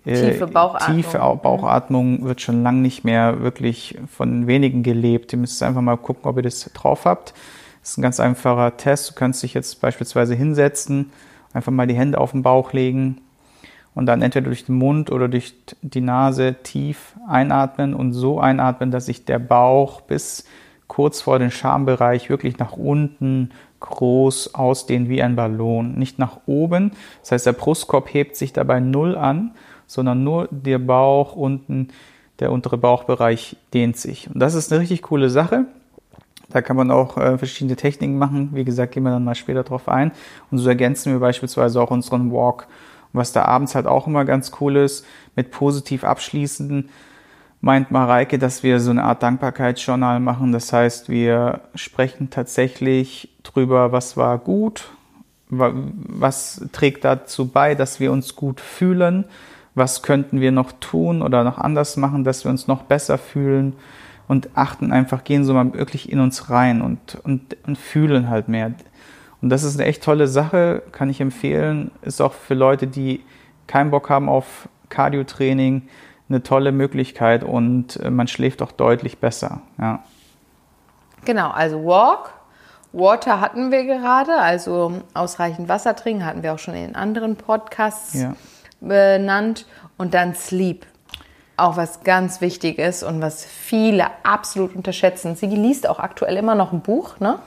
äh, 0.07 0.31
tiefe 0.31 0.47
Bauchatmung, 0.47 0.97
tiefe 0.97 1.19
Bauchatmung 1.19 2.25
wird 2.25 2.41
schon 2.41 2.63
lange 2.63 2.81
nicht 2.81 3.05
mehr 3.05 3.43
wirklich 3.43 3.99
von 4.11 4.47
wenigen 4.47 4.85
gelebt. 4.85 5.35
Ihr 5.35 5.39
müsst 5.39 5.63
einfach 5.63 5.83
mal 5.83 5.99
gucken, 5.99 6.25
ob 6.25 6.39
ihr 6.39 6.43
das 6.43 6.65
drauf 6.73 7.05
habt. 7.05 7.35
Das 7.83 7.91
ist 7.91 7.99
ein 7.99 8.03
ganz 8.03 8.21
einfacher 8.21 8.79
Test. 8.79 9.11
Du 9.11 9.15
kannst 9.15 9.43
dich 9.43 9.53
jetzt 9.53 9.83
beispielsweise 9.83 10.35
hinsetzen, 10.35 11.13
einfach 11.53 11.73
mal 11.73 11.87
die 11.87 11.95
Hände 11.95 12.17
auf 12.17 12.31
den 12.31 12.43
Bauch 12.43 12.73
legen, 12.73 13.21
und 13.97 14.05
dann 14.05 14.21
entweder 14.21 14.45
durch 14.45 14.67
den 14.67 14.77
Mund 14.77 15.11
oder 15.11 15.27
durch 15.27 15.55
die 15.81 16.03
Nase 16.03 16.55
tief 16.63 17.17
einatmen 17.27 17.95
und 17.95 18.13
so 18.13 18.39
einatmen, 18.39 18.91
dass 18.91 19.07
sich 19.07 19.25
der 19.25 19.39
Bauch 19.39 20.03
bis 20.03 20.45
kurz 20.87 21.23
vor 21.23 21.39
den 21.39 21.51
Schambereich 21.51 22.29
wirklich 22.29 22.59
nach 22.59 22.73
unten 22.73 23.51
groß 23.81 24.55
ausdehnt 24.55 25.09
wie 25.09 25.23
ein 25.23 25.35
Ballon. 25.35 25.95
Nicht 25.95 26.19
nach 26.19 26.41
oben, 26.45 26.93
das 27.23 27.33
heißt 27.33 27.47
der 27.47 27.55
Brustkorb 27.55 28.13
hebt 28.13 28.37
sich 28.37 28.53
dabei 28.53 28.81
null 28.81 29.17
an, 29.17 29.53
sondern 29.87 30.23
nur 30.23 30.49
der 30.51 30.79
Bauch 30.79 31.35
unten, 31.35 31.89
der 32.39 32.53
untere 32.53 32.77
Bauchbereich 32.77 33.57
dehnt 33.73 33.97
sich. 33.97 34.29
Und 34.33 34.41
das 34.41 34.55
ist 34.55 34.71
eine 34.71 34.83
richtig 34.83 35.03
coole 35.03 35.31
Sache. 35.31 35.65
Da 36.51 36.61
kann 36.61 36.77
man 36.77 36.91
auch 36.91 37.17
äh, 37.17 37.39
verschiedene 37.39 37.77
Techniken 37.77 38.19
machen. 38.19 38.51
Wie 38.53 38.65
gesagt, 38.65 38.93
gehen 38.93 39.05
wir 39.05 39.11
dann 39.11 39.25
mal 39.25 39.35
später 39.35 39.65
drauf 39.65 39.89
ein. 39.89 40.13
Und 40.51 40.59
so 40.59 40.69
ergänzen 40.69 41.13
wir 41.13 41.19
beispielsweise 41.19 41.81
auch 41.81 41.91
unseren 41.91 42.31
Walk 42.31 42.69
was 43.13 43.33
da 43.33 43.45
abends 43.45 43.75
halt 43.75 43.87
auch 43.87 44.07
immer 44.07 44.25
ganz 44.25 44.53
cool 44.61 44.77
ist, 44.77 45.05
mit 45.35 45.51
positiv 45.51 46.05
abschließen, 46.05 46.89
meint 47.61 47.91
Mareike, 47.91 48.39
dass 48.39 48.63
wir 48.63 48.81
so 48.81 48.91
eine 48.91 49.05
Art 49.05 49.23
Dankbarkeitsjournal 49.23 50.21
machen. 50.21 50.53
Das 50.53 50.73
heißt, 50.73 51.09
wir 51.09 51.61
sprechen 51.75 52.31
tatsächlich 52.31 53.31
drüber, 53.43 53.93
was 53.93 54.17
war 54.17 54.39
gut, 54.39 54.91
was 55.49 56.67
trägt 56.73 57.05
dazu 57.05 57.49
bei, 57.49 57.75
dass 57.75 58.01
wir 58.01 58.13
uns 58.13 58.35
gut 58.35 58.61
fühlen, 58.61 59.25
was 59.75 60.03
könnten 60.03 60.41
wir 60.41 60.53
noch 60.53 60.73
tun 60.81 61.23
oder 61.23 61.45
noch 61.45 61.59
anders 61.59 61.97
machen, 61.97 62.25
dass 62.25 62.45
wir 62.45 62.51
uns 62.51 62.67
noch 62.67 62.83
besser 62.83 63.19
fühlen 63.19 63.75
und 64.29 64.51
achten 64.55 64.93
einfach, 64.93 65.23
gehen 65.23 65.45
so 65.45 65.55
mal 65.55 65.73
wirklich 65.75 66.11
in 66.11 66.19
uns 66.19 66.51
rein 66.51 66.83
und, 66.83 67.19
und, 67.23 67.57
und 67.67 67.79
fühlen 67.79 68.29
halt 68.29 68.49
mehr. 68.49 68.73
Und 69.47 69.51
das 69.51 69.63
ist 69.63 69.79
eine 69.79 69.87
echt 69.89 70.03
tolle 70.03 70.27
Sache, 70.27 70.83
kann 70.91 71.09
ich 71.09 71.21
empfehlen. 71.21 71.93
Ist 72.03 72.21
auch 72.21 72.33
für 72.33 72.55
Leute, 72.55 72.89
die 72.89 73.25
keinen 73.69 73.93
Bock 73.93 74.11
haben 74.11 74.29
auf 74.29 74.69
Cardio-Training, 74.89 75.89
eine 76.29 76.43
tolle 76.43 76.73
Möglichkeit 76.73 77.45
und 77.45 77.95
äh, 78.01 78.11
man 78.11 78.27
schläft 78.27 78.61
auch 78.61 78.73
deutlich 78.73 79.19
besser. 79.19 79.61
Ja. 79.79 80.03
Genau, 81.25 81.51
also 81.51 81.85
Walk, 81.85 82.33
Water 82.93 83.41
hatten 83.41 83.71
wir 83.71 83.85
gerade, 83.85 84.37
also 84.37 84.95
ausreichend 85.15 85.69
Wasser 85.69 85.95
trinken, 85.95 86.27
hatten 86.27 86.43
wir 86.43 86.53
auch 86.53 86.59
schon 86.59 86.75
in 86.75 86.97
anderen 86.97 87.37
Podcasts 87.37 88.15
ja. 88.15 88.35
benannt. 88.81 89.67
Und 89.97 90.13
dann 90.13 90.35
Sleep, 90.35 90.87
auch 91.57 91.77
was 91.77 92.03
ganz 92.03 92.41
wichtig 92.41 92.81
ist 92.81 93.05
und 93.05 93.23
was 93.23 93.45
viele 93.45 94.07
absolut 94.25 94.75
unterschätzen. 94.75 95.37
Sie 95.37 95.47
liest 95.47 95.89
auch 95.89 96.01
aktuell 96.01 96.37
immer 96.37 96.57
noch 96.57 96.73
ein 96.73 96.81
Buch, 96.81 97.21
ne? 97.21 97.39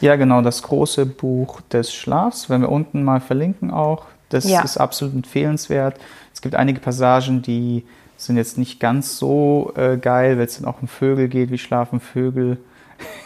Ja, 0.00 0.16
genau, 0.16 0.42
das 0.42 0.62
große 0.62 1.06
Buch 1.06 1.60
des 1.72 1.92
Schlafs, 1.92 2.48
wenn 2.48 2.60
wir 2.60 2.70
unten 2.70 3.02
mal 3.02 3.20
verlinken 3.20 3.70
auch. 3.70 4.04
Das 4.28 4.44
ja. 4.44 4.62
ist 4.62 4.76
absolut 4.76 5.14
empfehlenswert. 5.14 5.98
Es 6.32 6.42
gibt 6.42 6.54
einige 6.54 6.80
Passagen, 6.80 7.42
die 7.42 7.84
sind 8.16 8.36
jetzt 8.36 8.58
nicht 8.58 8.80
ganz 8.80 9.16
so 9.16 9.72
äh, 9.76 9.96
geil, 9.96 10.38
wenn 10.38 10.44
es 10.44 10.58
dann 10.58 10.66
auch 10.66 10.82
um 10.82 10.88
Vögel 10.88 11.28
geht, 11.28 11.50
wie 11.50 11.58
schlafen 11.58 12.00
Vögel 12.00 12.58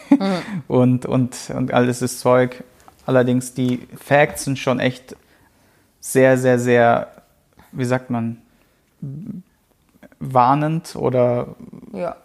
mhm. 0.09 0.17
und, 0.67 1.05
und, 1.05 1.35
und 1.53 1.73
alles 1.73 1.99
das 1.99 2.19
Zeug. 2.19 2.63
Allerdings, 3.05 3.53
die 3.53 3.87
Facts 3.97 4.45
sind 4.45 4.57
schon 4.57 4.79
echt 4.79 5.15
sehr, 5.99 6.37
sehr, 6.37 6.59
sehr, 6.59 7.07
wie 7.71 7.85
sagt 7.85 8.09
man, 8.09 8.37
warnend 10.19 10.95
oder 10.95 11.47
ja. 11.91 12.15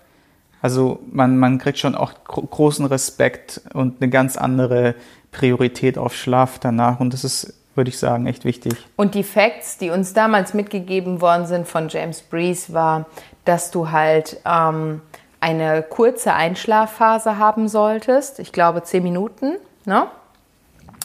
Also 0.60 1.00
man, 1.10 1.38
man 1.38 1.58
kriegt 1.58 1.78
schon 1.78 1.94
auch 1.94 2.12
großen 2.24 2.86
Respekt 2.86 3.60
und 3.74 4.00
eine 4.00 4.10
ganz 4.10 4.36
andere 4.36 4.94
Priorität 5.30 5.98
auf 5.98 6.14
Schlaf 6.14 6.58
danach 6.58 7.00
und 7.00 7.12
das 7.12 7.24
ist, 7.24 7.54
würde 7.74 7.90
ich 7.90 7.98
sagen, 7.98 8.26
echt 8.26 8.44
wichtig. 8.44 8.74
Und 8.96 9.14
die 9.14 9.22
Facts, 9.22 9.78
die 9.78 9.90
uns 9.90 10.14
damals 10.14 10.54
mitgegeben 10.54 11.20
worden 11.20 11.46
sind 11.46 11.68
von 11.68 11.88
James 11.88 12.22
Breeze, 12.22 12.72
war, 12.72 13.06
dass 13.44 13.70
du 13.70 13.90
halt 13.90 14.40
ähm, 14.44 15.00
eine 15.40 15.82
kurze 15.82 16.34
Einschlafphase 16.34 17.38
haben 17.38 17.68
solltest. 17.68 18.40
Ich 18.40 18.52
glaube 18.52 18.82
zehn 18.82 19.02
Minuten. 19.02 19.56
Ne? 19.84 20.06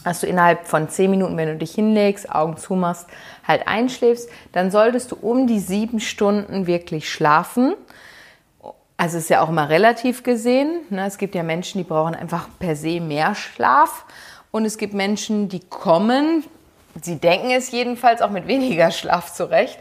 Dass 0.02 0.20
du 0.20 0.26
innerhalb 0.26 0.66
von 0.66 0.88
zehn 0.88 1.10
Minuten, 1.10 1.36
wenn 1.36 1.48
du 1.48 1.56
dich 1.56 1.74
hinlegst, 1.74 2.30
Augen 2.30 2.56
zumachst, 2.56 3.06
halt 3.46 3.68
einschläfst, 3.68 4.28
dann 4.52 4.70
solltest 4.70 5.12
du 5.12 5.16
um 5.16 5.46
die 5.46 5.60
sieben 5.60 6.00
Stunden 6.00 6.66
wirklich 6.66 7.10
schlafen. 7.10 7.74
Also 9.04 9.18
ist 9.18 9.28
ja 9.28 9.42
auch 9.42 9.50
immer 9.50 9.68
relativ 9.68 10.22
gesehen. 10.22 10.80
Ne? 10.88 11.04
Es 11.04 11.18
gibt 11.18 11.34
ja 11.34 11.42
Menschen, 11.42 11.76
die 11.76 11.84
brauchen 11.84 12.14
einfach 12.14 12.48
per 12.58 12.74
se 12.74 13.02
mehr 13.02 13.34
Schlaf. 13.34 14.06
Und 14.50 14.64
es 14.64 14.78
gibt 14.78 14.94
Menschen, 14.94 15.50
die 15.50 15.60
kommen, 15.60 16.42
sie 17.02 17.16
denken 17.16 17.50
es 17.50 17.70
jedenfalls 17.70 18.22
auch 18.22 18.30
mit 18.30 18.46
weniger 18.46 18.90
Schlaf 18.90 19.34
zurecht. 19.34 19.78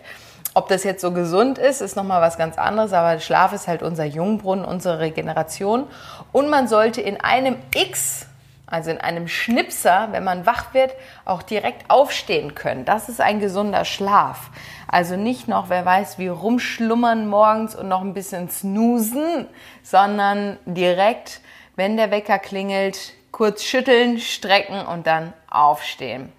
Ob 0.56 0.68
das 0.68 0.84
jetzt 0.84 1.00
so 1.00 1.14
gesund 1.14 1.58
ist, 1.58 1.80
ist 1.80 1.96
nochmal 1.96 2.22
was 2.22 2.38
ganz 2.38 2.58
anderes, 2.58 2.92
aber 2.92 3.18
Schlaf 3.22 3.54
ist 3.54 3.70
halt 3.70 3.82
unser 3.82 4.04
Jungbrunnen, 4.04 4.66
unsere 4.66 5.00
Regeneration. 5.00 5.88
Und 6.34 6.50
man 6.50 6.68
sollte 6.68 7.00
in 7.00 7.22
einem 7.22 7.56
X, 7.74 8.26
also 8.74 8.90
in 8.90 8.98
einem 8.98 9.28
Schnipser, 9.28 10.08
wenn 10.12 10.24
man 10.24 10.48
wach 10.48 10.74
wird, 10.74 10.96
auch 11.26 11.44
direkt 11.44 11.92
aufstehen 11.92 12.56
können. 12.56 12.86
Das 12.86 13.08
ist 13.08 13.22
ein 13.22 13.40
gesunder 13.40 13.86
Schlaf. 13.86 14.50
Also 14.88 15.16
nicht 15.16 15.48
noch, 15.48 15.70
wer 15.70 15.86
weiß, 15.86 16.18
wie 16.18 16.28
rumschlummern 16.28 17.28
morgens 17.28 17.76
und 17.76 17.88
noch 17.88 18.02
ein 18.02 18.16
bisschen 18.16 18.50
snoosen, 18.50 19.48
sondern 19.84 20.58
direkt, 20.66 21.42
wenn 21.76 21.98
der 21.98 22.10
Wecker 22.10 22.40
klingelt, 22.40 23.14
kurz 23.32 23.64
schütteln, 23.64 24.18
strecken 24.18 24.84
und 24.88 25.06
dann 25.06 25.34
aufstehen. 25.52 26.34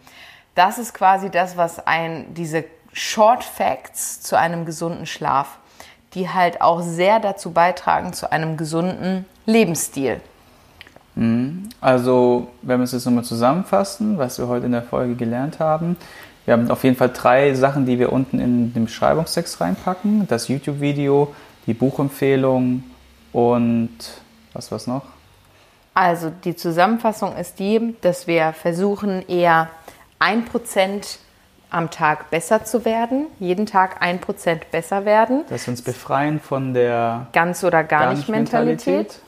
Das 0.57 0.79
ist 0.79 0.93
quasi 0.93 1.31
das, 1.31 1.57
was 1.57 1.87
ein, 1.87 2.35
diese 2.35 2.65
Short 2.93 3.45
Facts 3.45 4.23
zu 4.23 4.37
einem 4.37 4.65
gesunden 4.65 5.07
Schlaf, 5.07 5.59
die 6.15 6.29
halt 6.29 6.63
auch 6.63 6.81
sehr 6.83 7.21
dazu 7.21 7.53
beitragen 7.53 8.13
zu 8.13 8.33
einem 8.33 8.57
gesunden 8.57 9.25
Lebensstil. 9.47 10.21
Mhm. 11.15 11.69
Also, 11.81 12.49
wenn 12.63 12.81
wir 12.81 12.85
es 12.85 12.93
jetzt 12.93 13.05
nochmal 13.05 13.25
zusammenfassen, 13.25 14.19
was 14.19 14.39
wir 14.39 14.49
heute 14.49 14.67
in 14.67 14.73
der 14.73 14.83
Folge 14.83 15.15
gelernt 15.15 15.61
haben, 15.61 15.97
wir 16.45 16.53
haben 16.53 16.71
auf 16.71 16.85
jeden 16.85 16.97
Fall 16.97 17.11
drei 17.11 17.55
Sachen, 17.55 17.87
die 17.87 17.99
wir 17.99 18.13
unten 18.13 18.39
in 18.39 18.75
den 18.75 18.85
Beschreibungstext 18.85 19.61
reinpacken. 19.61 20.27
Das 20.29 20.49
YouTube-Video, 20.49 21.35
die 21.67 21.75
Buchempfehlung 21.75 22.85
und 23.33 23.91
was 24.53 24.71
war's 24.71 24.87
noch? 24.87 25.05
Also 25.95 26.31
die 26.45 26.57
Zusammenfassung 26.57 27.37
ist 27.37 27.59
die, 27.59 27.95
dass 28.01 28.27
wir 28.27 28.53
versuchen 28.53 29.27
eher 29.29 29.69
ein 30.19 30.45
Prozent 30.45 31.19
am 31.71 31.91
Tag 31.91 32.31
besser 32.31 32.65
zu 32.65 32.85
werden, 32.85 33.27
jeden 33.41 33.67
Tag 33.67 34.01
ein 34.01 34.21
Prozent 34.21 34.71
besser 34.71 35.05
werden. 35.05 35.45
Dass 35.49 35.67
wir 35.67 35.73
uns 35.73 35.83
befreien 35.83 36.41
von 36.41 36.75
der 36.75 37.27
ganz 37.33 37.65
oder 37.65 37.83
gar, 37.83 38.05
gar 38.05 38.15
nicht 38.15 38.29
Mentalität. 38.29 38.87
Mentalität. 38.87 39.21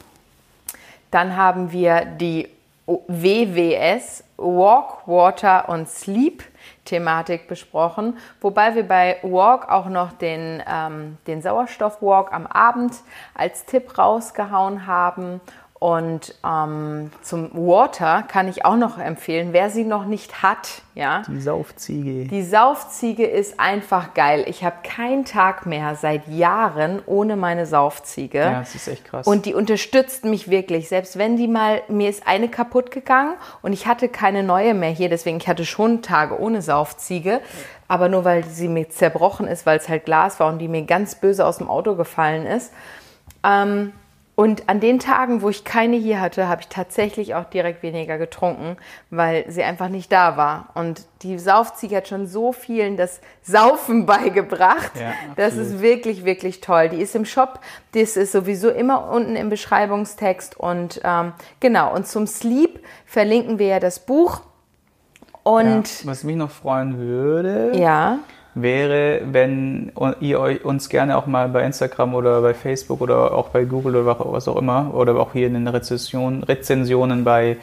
Dann 1.16 1.34
haben 1.34 1.72
wir 1.72 2.04
die 2.04 2.46
WWS, 2.86 4.22
Walk, 4.36 5.08
Water 5.08 5.66
und 5.70 5.88
Sleep 5.88 6.44
Thematik 6.84 7.48
besprochen, 7.48 8.18
wobei 8.42 8.74
wir 8.74 8.86
bei 8.86 9.16
Walk 9.22 9.66
auch 9.70 9.86
noch 9.86 10.12
den, 10.12 10.62
ähm, 10.70 11.16
den 11.26 11.40
Sauerstoff-Walk 11.40 12.34
am 12.34 12.46
Abend 12.46 12.96
als 13.32 13.64
Tipp 13.64 13.96
rausgehauen 13.96 14.86
haben 14.86 15.40
und 15.78 16.34
ähm, 16.42 17.10
zum 17.20 17.50
Water 17.52 18.22
kann 18.22 18.48
ich 18.48 18.64
auch 18.64 18.76
noch 18.76 18.98
empfehlen, 18.98 19.52
wer 19.52 19.68
sie 19.68 19.84
noch 19.84 20.06
nicht 20.06 20.42
hat, 20.42 20.80
ja. 20.94 21.22
Die 21.28 21.38
Saufziege. 21.38 22.24
Die 22.24 22.42
Saufziege 22.42 23.26
ist 23.26 23.60
einfach 23.60 24.14
geil. 24.14 24.46
Ich 24.48 24.64
habe 24.64 24.76
keinen 24.82 25.26
Tag 25.26 25.66
mehr 25.66 25.94
seit 25.94 26.28
Jahren 26.28 27.02
ohne 27.04 27.36
meine 27.36 27.66
Saufziege. 27.66 28.38
Ja, 28.38 28.60
das 28.60 28.74
ist 28.74 28.88
echt 28.88 29.04
krass. 29.04 29.26
Und 29.26 29.44
die 29.44 29.52
unterstützt 29.52 30.24
mich 30.24 30.48
wirklich. 30.48 30.88
Selbst 30.88 31.18
wenn 31.18 31.36
die 31.36 31.46
mal, 31.46 31.82
mir 31.88 32.08
ist 32.08 32.26
eine 32.26 32.48
kaputt 32.48 32.90
gegangen 32.90 33.34
und 33.60 33.74
ich 33.74 33.86
hatte 33.86 34.08
keine 34.08 34.42
neue 34.42 34.72
mehr 34.72 34.90
hier, 34.90 35.10
deswegen 35.10 35.36
ich 35.36 35.46
hatte 35.46 35.66
schon 35.66 36.00
Tage 36.00 36.40
ohne 36.40 36.62
Saufziege. 36.62 37.42
Aber 37.86 38.08
nur 38.08 38.24
weil 38.24 38.44
sie 38.44 38.68
mir 38.68 38.88
zerbrochen 38.88 39.46
ist, 39.46 39.66
weil 39.66 39.76
es 39.76 39.90
halt 39.90 40.06
Glas 40.06 40.40
war 40.40 40.48
und 40.48 40.58
die 40.58 40.68
mir 40.68 40.82
ganz 40.82 41.16
böse 41.16 41.44
aus 41.44 41.58
dem 41.58 41.68
Auto 41.68 41.96
gefallen 41.96 42.46
ist. 42.46 42.72
Ähm, 43.44 43.92
und 44.36 44.68
an 44.68 44.80
den 44.80 44.98
Tagen, 44.98 45.40
wo 45.40 45.48
ich 45.48 45.64
keine 45.64 45.96
hier 45.96 46.20
hatte, 46.20 46.46
habe 46.46 46.60
ich 46.60 46.68
tatsächlich 46.68 47.34
auch 47.34 47.44
direkt 47.44 47.82
weniger 47.82 48.18
getrunken, 48.18 48.76
weil 49.08 49.50
sie 49.50 49.62
einfach 49.62 49.88
nicht 49.88 50.12
da 50.12 50.36
war. 50.36 50.68
Und 50.74 51.06
die 51.22 51.38
Saufziege 51.38 51.96
hat 51.96 52.08
schon 52.08 52.26
so 52.26 52.52
vielen 52.52 52.98
das 52.98 53.22
Saufen 53.42 54.04
beigebracht. 54.06 54.92
Ja, 55.00 55.14
das 55.36 55.56
ist 55.56 55.80
wirklich, 55.80 56.26
wirklich 56.26 56.60
toll. 56.60 56.90
Die 56.90 57.00
ist 57.00 57.16
im 57.16 57.24
Shop, 57.24 57.60
das 57.92 58.18
ist 58.18 58.32
sowieso 58.32 58.68
immer 58.68 59.10
unten 59.10 59.36
im 59.36 59.48
Beschreibungstext. 59.48 60.60
Und 60.60 61.00
ähm, 61.02 61.32
genau, 61.58 61.94
und 61.94 62.06
zum 62.06 62.26
Sleep 62.26 62.84
verlinken 63.06 63.58
wir 63.58 63.68
ja 63.68 63.80
das 63.80 64.00
Buch. 64.00 64.42
Und 65.44 66.02
ja, 66.02 66.10
was 66.10 66.24
mich 66.24 66.36
noch 66.36 66.50
freuen 66.50 66.98
würde. 66.98 67.72
Ja 67.74 68.18
wäre, 68.56 69.20
wenn 69.30 69.92
ihr 70.20 70.40
euch 70.40 70.64
uns 70.64 70.88
gerne 70.88 71.16
auch 71.18 71.26
mal 71.26 71.48
bei 71.48 71.62
Instagram 71.62 72.14
oder 72.14 72.40
bei 72.40 72.54
Facebook 72.54 73.02
oder 73.02 73.34
auch 73.34 73.50
bei 73.50 73.64
Google 73.64 73.96
oder 73.96 74.18
was 74.18 74.48
auch 74.48 74.56
immer 74.56 74.94
oder 74.94 75.14
auch 75.16 75.34
hier 75.34 75.46
in 75.46 75.54
den 75.54 75.68
Rezensionen, 75.68 76.42
Rezensionen 76.42 77.22
bei 77.22 77.58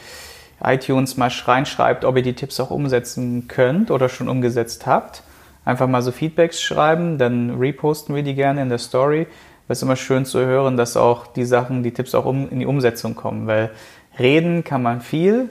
iTunes 0.64 1.18
mal 1.18 1.32
reinschreibt, 1.32 2.06
ob 2.06 2.16
ihr 2.16 2.22
die 2.22 2.36
Tipps 2.36 2.60
auch 2.60 2.70
umsetzen 2.70 3.48
könnt 3.48 3.90
oder 3.90 4.08
schon 4.08 4.30
umgesetzt 4.30 4.86
habt. 4.86 5.24
Einfach 5.66 5.88
mal 5.88 6.04
so 6.04 6.12
Feedbacks 6.12 6.62
schreiben, 6.62 7.18
dann 7.18 7.58
reposten 7.58 8.16
wir 8.16 8.22
die 8.22 8.36
gerne 8.36 8.62
in 8.62 8.70
der 8.70 8.78
Story. 8.78 9.26
Es 9.68 9.80
ist 9.80 9.84
immer 9.84 9.96
schön 9.96 10.26
zu 10.26 10.46
hören, 10.46 10.78
dass 10.78 10.96
auch 10.96 11.26
die 11.26 11.46
Sachen, 11.46 11.82
die 11.82 11.92
Tipps 11.92 12.14
auch 12.14 12.26
um, 12.26 12.50
in 12.50 12.60
die 12.60 12.68
Umsetzung 12.68 13.16
kommen, 13.16 13.48
weil 13.48 13.72
reden 14.20 14.64
kann 14.64 14.84
man 14.84 15.02
viel, 15.02 15.50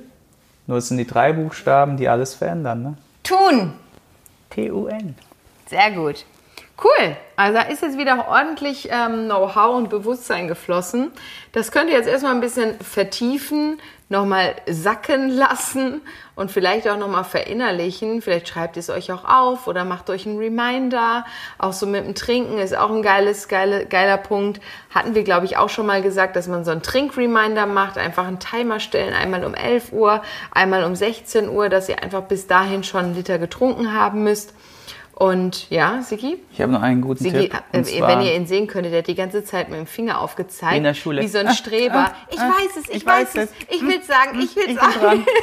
nur 0.69 0.79
es 0.79 0.87
sind 0.87 0.99
die 0.99 1.07
drei 1.07 1.33
Buchstaben, 1.33 1.97
die 1.97 2.09
alles 2.09 2.35
verändern. 2.35 2.83
Ne? 2.83 2.95
Tun! 3.25 3.73
T-U-N. 4.51 5.17
Sehr 5.67 5.91
gut. 5.93 6.25
Cool. 6.83 7.17
Also 7.37 7.59
da 7.59 7.63
ist 7.63 7.83
jetzt 7.83 7.99
wieder 7.99 8.29
ordentlich 8.29 8.89
ähm, 8.91 9.27
Know-how 9.27 9.77
und 9.77 9.89
Bewusstsein 9.89 10.49
geflossen. 10.49 11.13
Das 11.53 11.71
könnt 11.71 11.91
ihr 11.91 11.97
jetzt 11.97 12.09
erstmal 12.09 12.35
ein 12.35 12.41
bisschen 12.41 12.75
vertiefen, 12.81 13.79
nochmal 14.09 14.57
sacken 14.67 15.29
lassen 15.29 16.01
und 16.35 16.51
vielleicht 16.51 16.89
auch 16.89 16.97
nochmal 16.97 17.25
verinnerlichen. 17.25 18.21
Vielleicht 18.21 18.49
schreibt 18.49 18.77
ihr 18.77 18.81
es 18.81 18.91
euch 18.91 19.13
auch 19.13 19.25
auf 19.25 19.69
oder 19.69 19.85
macht 19.85 20.11
euch 20.11 20.27
einen 20.27 20.39
Reminder. 20.39 21.25
Auch 21.59 21.73
so 21.73 21.87
mit 21.87 22.05
dem 22.05 22.15
Trinken 22.17 22.59
ist 22.59 22.77
auch 22.77 22.91
ein 22.91 23.03
geiles, 23.03 23.49
geile, 23.49 23.87
geiler 23.87 24.17
Punkt. 24.17 24.61
Hatten 24.93 25.15
wir, 25.15 25.23
glaube 25.23 25.47
ich, 25.47 25.57
auch 25.59 25.69
schon 25.69 25.87
mal 25.87 26.03
gesagt, 26.03 26.35
dass 26.37 26.49
man 26.49 26.65
so 26.65 26.73
einen 26.73 26.83
Trink-Reminder 26.83 27.67
macht. 27.67 27.97
Einfach 27.97 28.27
einen 28.27 28.41
Timer 28.41 28.81
stellen, 28.81 29.15
einmal 29.15 29.45
um 29.45 29.55
11 29.55 29.93
Uhr, 29.93 30.23
einmal 30.51 30.85
um 30.85 30.97
16 30.97 31.49
Uhr, 31.49 31.69
dass 31.69 31.89
ihr 31.89 32.03
einfach 32.03 32.23
bis 32.23 32.49
dahin 32.49 32.83
schon 32.83 33.05
einen 33.05 33.15
Liter 33.15 33.39
getrunken 33.39 33.95
haben 33.95 34.25
müsst. 34.25 34.53
Und 35.23 35.71
ja, 35.71 36.03
Sigi? 36.03 36.43
Ich 36.53 36.61
habe 36.61 36.73
noch 36.73 36.83
einen 36.83 37.01
guten 37.01 37.23
Sigi, 37.23 37.49
Tipp. 37.49 37.55
Äh, 37.71 37.85
wenn 38.01 38.23
ihr 38.23 38.35
ihn 38.35 38.49
sehen 38.49 38.67
könntet, 38.67 38.91
der 38.91 38.99
hat 38.99 39.07
die 39.07 39.15
ganze 39.15 39.45
Zeit 39.45 39.69
mit 39.69 39.79
dem 39.79 39.87
Finger 39.87 40.21
aufgezeigt. 40.21 40.77
In 40.77 40.83
der 40.83 40.95
Schule. 40.95 41.23
Wie 41.23 41.29
so 41.29 41.39
ein 41.39 41.47
ah, 41.47 41.55
Streber. 41.55 42.07
Ah, 42.07 42.13
ich 42.29 42.41
ah, 42.41 42.49
weiß 42.49 42.77
es, 42.81 42.89
ich, 42.89 42.97
ich 42.97 43.07
weiß, 43.07 43.37
es. 43.37 43.53
Ich 43.69 43.83
will 43.83 44.01
es 44.01 44.09
sagen, 44.09 44.41
ich 44.41 44.57
will 44.57 44.65
es 44.67 44.75
sagen. 44.75 45.25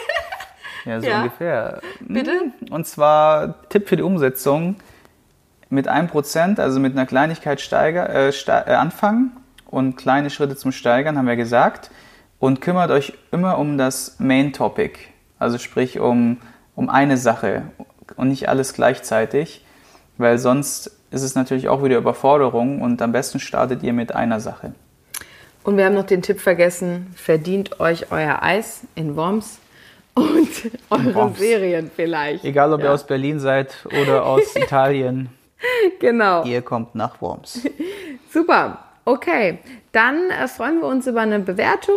Ja, 0.85 1.01
so 1.01 1.07
ja. 1.07 1.17
ungefähr. 1.21 1.81
Bitte? 1.99 2.51
Und 2.71 2.87
zwar 2.87 3.67
Tipp 3.69 3.87
für 3.87 3.95
die 3.95 4.03
Umsetzung. 4.03 4.75
Mit 5.69 5.87
einem 5.87 6.07
Prozent, 6.07 6.59
also 6.59 6.79
mit 6.79 6.93
einer 6.93 7.05
Kleinigkeit 7.05 7.61
steiger, 7.61 8.09
äh, 8.09 8.31
ste 8.33 8.51
äh, 8.51 8.73
anfangen 8.73 9.31
und 9.65 9.95
kleine 9.97 10.29
Schritte 10.29 10.55
zum 10.55 10.71
Steigern, 10.73 11.17
haben 11.17 11.27
wir 11.27 11.35
gesagt. 11.35 11.89
Und 12.39 12.59
kümmert 12.59 12.91
euch 12.91 13.13
immer 13.31 13.57
um 13.57 13.77
das 13.77 14.19
Main 14.19 14.51
Topic. 14.51 14.99
Also 15.37 15.57
sprich 15.57 15.99
um, 15.99 16.37
um 16.75 16.89
eine 16.89 17.17
Sache 17.17 17.63
und 18.17 18.29
nicht 18.29 18.49
alles 18.49 18.73
gleichzeitig 18.73 19.63
weil 20.19 20.37
sonst 20.37 20.91
ist 21.09 21.23
es 21.23 21.33
natürlich 21.33 21.69
auch 21.69 21.83
wieder 21.83 21.97
Überforderung 21.97 22.81
und 22.81 23.01
am 23.01 23.11
besten 23.11 23.39
startet 23.39 23.81
ihr 23.81 23.93
mit 23.93 24.13
einer 24.13 24.39
Sache. 24.39 24.73
Und 25.63 25.77
wir 25.77 25.85
haben 25.85 25.95
noch 25.95 26.05
den 26.05 26.21
Tipp 26.21 26.39
vergessen, 26.39 27.07
verdient 27.15 27.79
euch 27.79 28.11
euer 28.11 28.43
Eis 28.43 28.81
in 28.95 29.15
Worms 29.15 29.59
und 30.13 30.49
eure 30.89 31.15
Worms. 31.15 31.39
Serien 31.39 31.89
vielleicht. 31.95 32.43
Egal, 32.43 32.73
ob 32.73 32.81
ja. 32.81 32.87
ihr 32.87 32.93
aus 32.93 33.07
Berlin 33.07 33.39
seid 33.39 33.73
oder 34.01 34.25
aus 34.25 34.41
Italien. 34.55 35.29
Genau. 35.99 36.43
Ihr 36.43 36.61
kommt 36.61 36.95
nach 36.95 37.21
Worms. 37.21 37.61
Super. 38.33 38.79
Okay, 39.05 39.59
dann 39.91 40.29
äh, 40.29 40.47
freuen 40.47 40.81
wir 40.81 40.87
uns 40.87 41.07
über 41.07 41.21
eine 41.21 41.39
Bewertung 41.39 41.95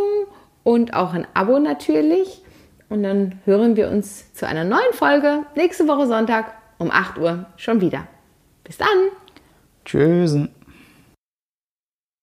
und 0.63 0.95
auch 0.95 1.13
ein 1.13 1.27
Abo 1.35 1.59
natürlich. 1.59 2.43
Und 2.89 3.03
dann 3.03 3.41
hören 3.45 3.77
wir 3.77 3.89
uns 3.89 4.33
zu 4.33 4.47
einer 4.47 4.65
neuen 4.65 4.93
Folge 4.93 5.41
nächste 5.57 5.89
Woche 5.89 6.07
Sonntag 6.07 6.53
um 6.83 6.91
8 6.91 7.19
Uhr 7.19 7.47
schon 7.57 7.81
wieder. 7.81 8.07
Bis 8.65 8.77
dann. 8.77 8.89
Tschüss. 9.85 10.37